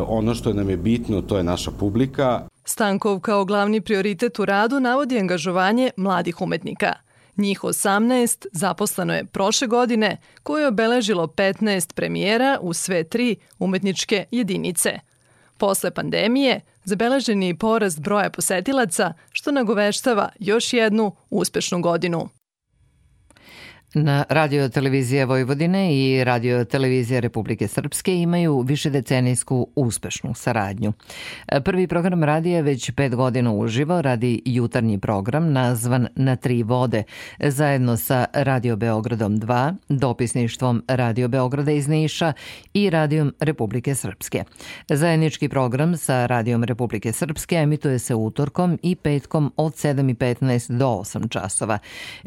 ono 0.07 0.35
što 0.35 0.53
nam 0.53 0.71
je 0.71 0.77
bitno 0.77 1.23
to 1.23 1.37
je 1.37 1.45
naša 1.45 1.71
publika. 1.71 2.47
Stankov 2.65 3.21
kao 3.21 3.45
glavni 3.45 3.81
prioritet 3.81 4.39
u 4.39 4.45
radu 4.45 4.81
navodi 4.81 5.19
angažovanje 5.19 5.91
mladih 5.97 6.41
umetnika. 6.41 6.93
Njih 7.37 7.61
18 7.61 8.47
zaposleno 8.53 9.15
je 9.15 9.25
prošle 9.25 9.67
godine 9.67 10.17
koje 10.43 10.63
je 10.63 10.69
obeležilo 10.69 11.27
15 11.27 11.95
premijera 11.95 12.59
u 12.61 12.73
sve 12.73 13.05
tri 13.05 13.37
umetničke 13.59 14.25
jedinice. 14.31 15.01
Posle 15.59 15.91
pandemije 15.91 16.61
zabeležen 16.85 17.43
je 17.43 17.59
porast 17.59 18.01
broja 18.01 18.31
posetilaca 18.31 19.13
što 19.33 19.53
nagoveštava 19.53 20.29
još 20.39 20.73
jednu 20.73 21.17
uspešnu 21.31 21.81
godinu. 21.81 22.29
Na 23.97 24.25
radio 24.29 24.69
televizije 24.69 25.27
Vojvodine 25.27 25.97
i 25.97 26.25
radio 26.25 26.65
televizije 26.65 27.21
Republike 27.21 27.69
Srpske 27.69 28.17
imaju 28.17 28.61
višedecenijsku 28.61 29.69
uspešnu 29.75 30.35
saradnju. 30.35 30.93
Prvi 31.65 31.87
program 31.87 32.25
radija 32.25 32.61
već 32.61 32.91
pet 32.91 33.15
godina 33.15 33.53
uživo 33.53 34.03
radi 34.03 34.43
jutarnji 34.45 34.99
program 34.99 35.53
nazvan 35.53 36.09
Na 36.17 36.37
tri 36.37 36.63
vode 36.63 37.03
zajedno 37.39 37.97
sa 37.97 38.25
Radio 38.33 38.77
Beogradom 38.77 39.37
2, 39.37 39.75
dopisništvom 39.89 40.83
Radio 40.89 41.29
Beograda 41.29 41.73
iz 41.73 41.89
Niša 41.89 42.33
i 42.75 42.91
Radijom 42.91 43.35
Republike 43.41 43.95
Srpske. 43.95 44.45
Zajednički 44.89 45.49
program 45.49 45.97
sa 45.97 46.27
Radijom 46.27 46.65
Republike 46.65 47.13
Srpske 47.13 47.57
emituje 47.57 47.99
se 47.99 48.15
utorkom 48.15 48.79
i 48.83 48.95
petkom 48.95 49.53
od 49.57 49.73
7.15 49.73 50.79
do 50.79 50.87
8 50.87 51.29
časova. 51.29 51.79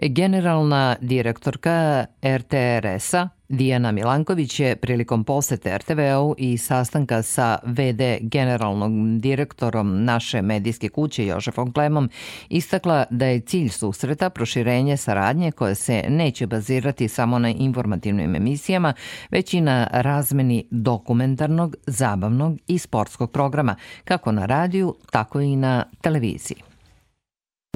Generalna 0.01 0.95
direktor 1.01 1.56
direktorka 1.57 2.05
RTRS-a 2.23 3.29
Dijana 3.49 3.91
Milanković 3.91 4.59
je 4.59 4.75
prilikom 4.75 5.23
posete 5.23 5.77
RTV-u 5.77 6.35
i 6.37 6.57
sastanka 6.57 7.21
sa 7.21 7.57
VD 7.63 8.01
generalnom 8.21 9.19
direktorom 9.19 10.03
naše 10.03 10.41
medijske 10.41 10.89
kuće 10.89 11.25
Jožefom 11.25 11.73
Klemom 11.73 12.09
istakla 12.49 13.05
da 13.09 13.25
je 13.25 13.39
cilj 13.39 13.69
susreta 13.69 14.29
proširenje 14.29 14.97
saradnje 14.97 15.51
koje 15.51 15.75
se 15.75 16.03
neće 16.09 16.47
bazirati 16.47 17.07
samo 17.07 17.39
na 17.39 17.49
informativnim 17.49 18.35
emisijama, 18.35 18.93
već 19.31 19.53
i 19.53 19.61
na 19.61 19.87
razmeni 19.91 20.67
dokumentarnog, 20.71 21.75
zabavnog 21.85 22.57
i 22.67 22.77
sportskog 22.77 23.31
programa, 23.31 23.75
kako 24.03 24.31
na 24.31 24.45
radiju, 24.45 24.95
tako 25.11 25.41
i 25.41 25.55
na 25.55 25.83
televiziji. 26.01 26.66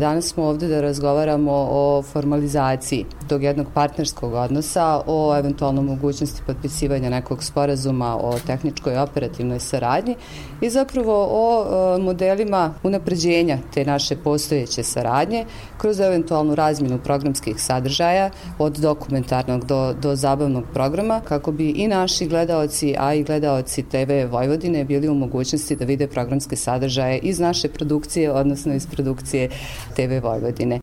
Danas 0.02 0.26
smo 0.26 0.44
ovde 0.44 0.68
da 0.68 0.82
razgovaramo 0.82 1.52
o 1.54 2.02
formalizaciji 2.02 3.06
tog 3.30 3.44
jednog 3.44 3.68
partnerskog 3.74 4.34
odnosa, 4.34 5.02
o 5.08 5.38
eventualno 5.38 5.82
mogućnosti 5.82 6.42
potpisivanja 6.48 7.10
nekog 7.10 7.44
sporazuma 7.44 8.18
o 8.18 8.40
tehničkoj 8.48 8.98
operativnoj 8.98 9.60
saradnji 9.60 10.16
i 10.62 10.70
zapravo 10.70 11.28
o 11.32 11.66
e, 11.66 12.02
modelima 12.02 12.74
unapređenja 12.84 13.58
te 13.74 13.86
naše 13.86 14.16
postojeće 14.16 14.84
saradnje 14.84 15.46
kroz 15.78 16.00
eventualnu 16.00 16.56
razminu 16.56 17.00
programskih 17.04 17.62
sadržaja 17.62 18.30
od 18.60 18.78
dokumentarnog 18.78 19.66
do, 19.66 19.94
do 19.94 20.16
zabavnog 20.16 20.64
programa 20.74 21.22
kako 21.28 21.52
bi 21.52 21.70
i 21.70 21.88
naši 21.88 22.28
gledaoci, 22.28 22.96
a 23.00 23.14
i 23.14 23.24
gledaoci 23.24 23.84
TV 23.84 24.32
Vojvodine 24.32 24.84
bili 24.84 25.10
u 25.10 25.16
mogućnosti 25.16 25.76
da 25.76 25.86
vide 25.86 26.08
programske 26.08 26.56
sadržaje 26.56 27.20
iz 27.20 27.40
naše 27.40 27.70
produkcije, 27.70 28.32
odnosno 28.32 28.74
iz 28.74 28.88
produkcije 28.88 29.50
TV 29.91 30.19
Vojvodine. 30.19 30.80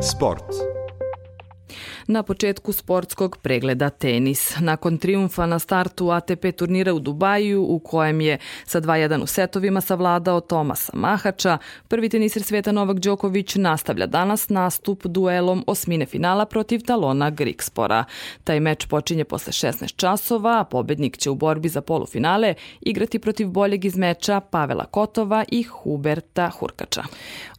Sport. 0.00 0.69
Na 2.10 2.22
početku 2.22 2.72
sportskog 2.72 3.36
pregleda 3.36 3.90
tenis. 3.90 4.56
Nakon 4.60 4.98
triumfa 4.98 5.46
na 5.46 5.58
startu 5.58 6.10
ATP 6.10 6.56
turnira 6.56 6.94
u 6.94 6.98
Dubaju, 6.98 7.62
u 7.62 7.78
kojem 7.78 8.20
je 8.20 8.38
sa 8.64 8.80
2-1 8.80 9.22
u 9.22 9.26
setovima 9.26 9.80
savladao 9.80 10.40
Tomasa 10.40 10.92
Mahača, 10.94 11.58
prvi 11.88 12.08
teniser 12.08 12.42
sveta 12.42 12.72
Novak 12.72 12.98
Đoković 12.98 13.54
nastavlja 13.54 14.06
danas 14.06 14.48
nastup 14.48 15.06
duelom 15.06 15.64
osmine 15.66 16.06
finala 16.06 16.46
protiv 16.46 16.80
Talona 16.86 17.30
Grikspora. 17.30 18.04
Taj 18.44 18.60
meč 18.60 18.86
počinje 18.86 19.24
posle 19.24 19.52
16 19.52 19.96
časova, 19.96 20.60
a 20.60 20.64
pobednik 20.64 21.18
će 21.18 21.30
u 21.30 21.34
borbi 21.34 21.68
za 21.68 21.80
polufinale 21.80 22.54
igrati 22.80 23.18
protiv 23.18 23.48
boljeg 23.48 23.84
iz 23.84 23.96
meča 23.96 24.40
Pavela 24.40 24.84
Kotova 24.84 25.44
i 25.48 25.62
Huberta 25.62 26.50
Hurkača. 26.50 27.02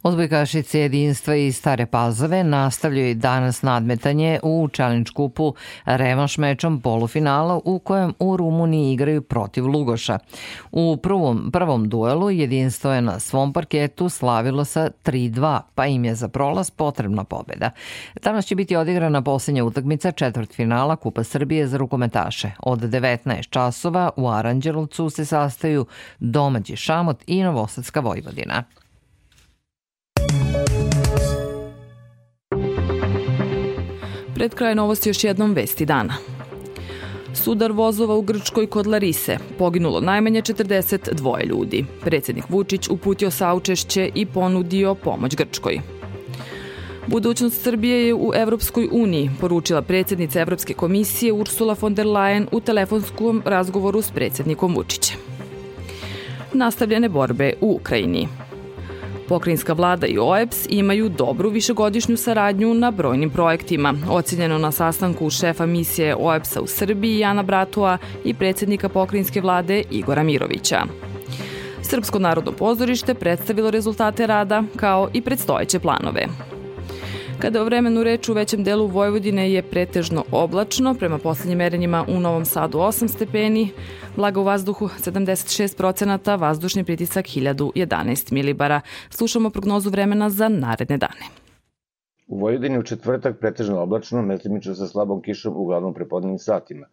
Odbojkašice 0.02 0.80
jedinstva 0.80 1.34
i 1.34 1.52
Stare 1.52 1.86
Pazove 1.86 2.44
nastavljaju 2.44 3.10
i 3.10 3.14
danas 3.14 3.62
nadmetanje 3.62 4.40
u 4.42 4.68
Challenge 4.74 5.10
kupu 5.14 5.54
revanš 5.84 6.38
mečom 6.38 6.80
polufinala 6.80 7.60
u 7.64 7.78
kojem 7.78 8.14
u 8.18 8.36
Rumuniji 8.36 8.92
igraju 8.92 9.22
protiv 9.22 9.66
Lugoša. 9.66 10.18
U 10.72 10.96
prvom, 10.96 11.50
prvom 11.52 11.88
duelu 11.88 12.30
jedinstvo 12.30 12.92
je 12.92 13.00
na 13.00 13.18
svom 13.18 13.52
parketu 13.52 14.08
slavilo 14.08 14.64
sa 14.64 14.90
3-2, 15.04 15.60
pa 15.74 15.86
im 15.86 16.04
je 16.04 16.14
za 16.14 16.28
prolaz 16.28 16.70
potrebna 16.70 17.24
pobeda. 17.24 17.70
Danas 18.22 18.46
će 18.46 18.54
biti 18.54 18.76
odigrana 18.76 19.22
poslednja 19.22 19.64
utakmica 19.64 20.12
četvrt 20.12 20.54
finala 20.54 20.96
Kupa 20.96 21.24
Srbije 21.24 21.66
za 21.66 21.76
rukometaše. 21.76 22.50
Od 22.58 22.80
19 22.80 23.48
časova 23.50 24.10
u 24.16 24.28
Aranđelovcu 24.28 25.10
se 25.10 25.24
sastaju 25.24 25.86
domaći 26.20 26.76
Šamot 26.76 27.22
i 27.26 27.42
Novosadska 27.42 28.00
Vojvodina. 28.00 28.64
Pred 34.42 34.54
kraj 34.54 34.74
novosti 34.74 35.08
još 35.08 35.24
jednom 35.24 35.52
vesti 35.52 35.86
dana. 35.86 36.14
Sudar 37.34 37.72
vozova 37.72 38.14
u 38.14 38.22
Grčkoj 38.22 38.66
kod 38.66 38.86
Larise. 38.86 39.38
Poginulo 39.58 40.00
najmanje 40.00 40.42
42 40.42 41.46
ljudi. 41.46 41.84
Predsednik 42.00 42.44
Vučić 42.48 42.88
uputio 42.88 43.30
saučešće 43.30 44.10
i 44.14 44.26
ponudio 44.26 44.94
pomoć 44.94 45.36
Grčkoj. 45.36 45.80
Budućnost 47.06 47.62
Srbije 47.62 48.06
je 48.06 48.14
u 48.14 48.32
Evropskoj 48.34 48.88
uniji, 48.92 49.30
poručila 49.40 49.82
predsednica 49.82 50.40
Evropske 50.40 50.74
komisije 50.74 51.32
Ursula 51.32 51.76
von 51.80 51.94
der 51.94 52.06
Leyen 52.06 52.46
u 52.52 52.60
telefonskom 52.60 53.42
razgovoru 53.44 54.02
s 54.02 54.10
predsednikom 54.10 54.74
Vučićem. 54.74 55.16
Nastavljene 56.52 57.08
borbe 57.08 57.52
u 57.60 57.78
Ukrajini. 57.80 58.28
Pokrajinska 59.28 59.72
vlada 59.72 60.06
i 60.06 60.18
OEPS 60.18 60.66
imaju 60.68 61.08
dobru 61.08 61.50
višegodišnju 61.50 62.16
saradnju 62.16 62.74
na 62.74 62.90
brojnim 62.90 63.30
projektima. 63.30 63.94
Ocenjeno 64.10 64.58
na 64.58 64.72
sastanku 64.72 65.30
šefa 65.30 65.66
misije 65.66 66.16
OEPS-a 66.18 66.60
u 66.60 66.66
Srbiji 66.66 67.18
Jana 67.18 67.42
Bratua 67.42 67.98
i 68.24 68.34
predsednika 68.34 68.88
pokrajinske 68.88 69.40
vlade 69.40 69.82
Igora 69.90 70.22
Mirovića. 70.22 70.82
Srpsko 71.82 72.18
narodno 72.18 72.52
pozorište 72.52 73.14
predstavilo 73.14 73.70
rezultate 73.70 74.26
rada 74.26 74.62
kao 74.76 75.08
i 75.12 75.20
predstojeće 75.20 75.78
planove. 75.78 76.26
Kada 77.42 77.62
o 77.62 77.64
vremenu 77.64 78.02
reč 78.02 78.28
u 78.28 78.32
većem 78.32 78.64
delu 78.64 78.86
Vojvodine 78.86 79.52
je 79.52 79.62
pretežno 79.62 80.24
oblačno, 80.32 80.94
prema 80.94 81.18
poslednjim 81.18 81.58
merenjima 81.58 82.04
u 82.08 82.20
Novom 82.20 82.44
Sadu 82.44 82.78
8 82.78 83.08
stepeni, 83.08 83.70
vlaga 84.16 84.40
u 84.40 84.44
vazduhu 84.44 84.88
76 84.88 85.76
procenata, 85.76 86.36
vazdušni 86.36 86.84
pritisak 86.84 87.26
1011 87.26 88.32
milibara. 88.32 88.80
Slušamo 89.10 89.50
prognozu 89.50 89.90
vremena 89.90 90.30
za 90.30 90.48
naredne 90.48 90.98
dane. 90.98 91.26
U 92.26 92.38
Vojvodini 92.38 92.78
u 92.78 92.82
četvrtak 92.82 93.38
pretežno 93.38 93.82
oblačno, 93.82 94.22
meslimično 94.22 94.74
sa 94.74 94.86
slabom 94.86 95.22
kišom 95.22 95.56
uglavnom 95.56 95.94
prepodnevnim 95.94 96.38
satima. 96.38 96.86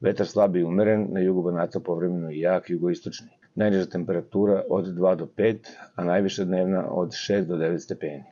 Vetar 0.00 0.26
slab 0.26 0.56
i 0.56 0.64
umeren, 0.64 1.06
na 1.10 1.20
jugu 1.20 1.42
Banata 1.42 1.80
povremeno 1.80 2.30
i 2.30 2.40
jak 2.40 2.70
jugoistočni. 2.70 3.28
Najniža 3.54 3.86
temperatura 3.86 4.62
od 4.70 4.86
2 4.86 5.16
do 5.16 5.26
5, 5.36 5.58
a 5.94 6.04
najviša 6.04 6.44
dnevna 6.44 6.86
od 6.90 7.08
6 7.08 7.44
do 7.44 7.56
9 7.56 7.78
stepeni. 7.78 8.31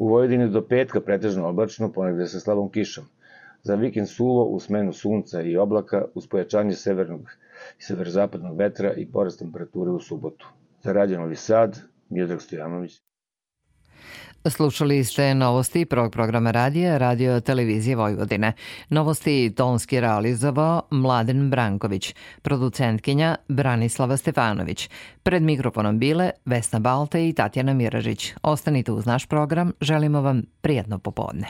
U 0.00 0.06
Vojvodini 0.08 0.46
do 0.48 0.60
petka 0.64 1.00
pretežno 1.04 1.48
oblačno, 1.48 1.90
ponegde 1.92 2.24
sa 2.32 2.40
slabom 2.40 2.70
kišom. 2.72 3.04
Za 3.68 3.74
vikend 3.76 4.08
suvo 4.08 4.44
u 4.48 4.60
smenu 4.60 4.92
sunca 4.96 5.42
i 5.42 5.56
oblaka 5.56 6.04
uz 6.14 6.26
pojačanje 6.26 6.74
severnog 6.82 7.34
i 7.78 7.82
severozapadnog 7.84 8.56
vetra 8.58 8.94
i 8.94 9.04
porast 9.12 9.38
temperature 9.38 9.90
u 9.90 10.00
subotu. 10.00 10.48
Za 10.82 10.92
Radio 10.92 11.20
Novi 11.20 11.36
Sad, 11.36 11.76
Miodrag 12.08 12.40
Stojanović. 12.42 12.96
Slušali 14.44 15.04
ste 15.04 15.34
novosti 15.34 15.84
prvog 15.84 16.12
programa 16.12 16.50
radija 16.50 16.98
Radio 16.98 17.40
Televizije 17.40 17.96
Vojvodine. 17.96 18.52
Novosti 18.88 19.52
tonski 19.56 20.00
realizovao 20.00 20.82
Mladen 20.90 21.50
Branković, 21.50 22.14
producentkinja 22.42 23.36
Branislava 23.48 24.16
Stefanović. 24.16 24.90
Pred 25.22 25.42
mikrofonom 25.42 25.98
bile 25.98 26.30
Vesna 26.44 26.78
Balte 26.78 27.28
i 27.28 27.32
Tatjana 27.32 27.74
Miražić. 27.74 28.32
Ostanite 28.42 28.92
uz 28.92 29.06
naš 29.06 29.26
program, 29.26 29.72
želimo 29.80 30.20
vam 30.20 30.42
prijetno 30.60 30.98
popodne. 30.98 31.46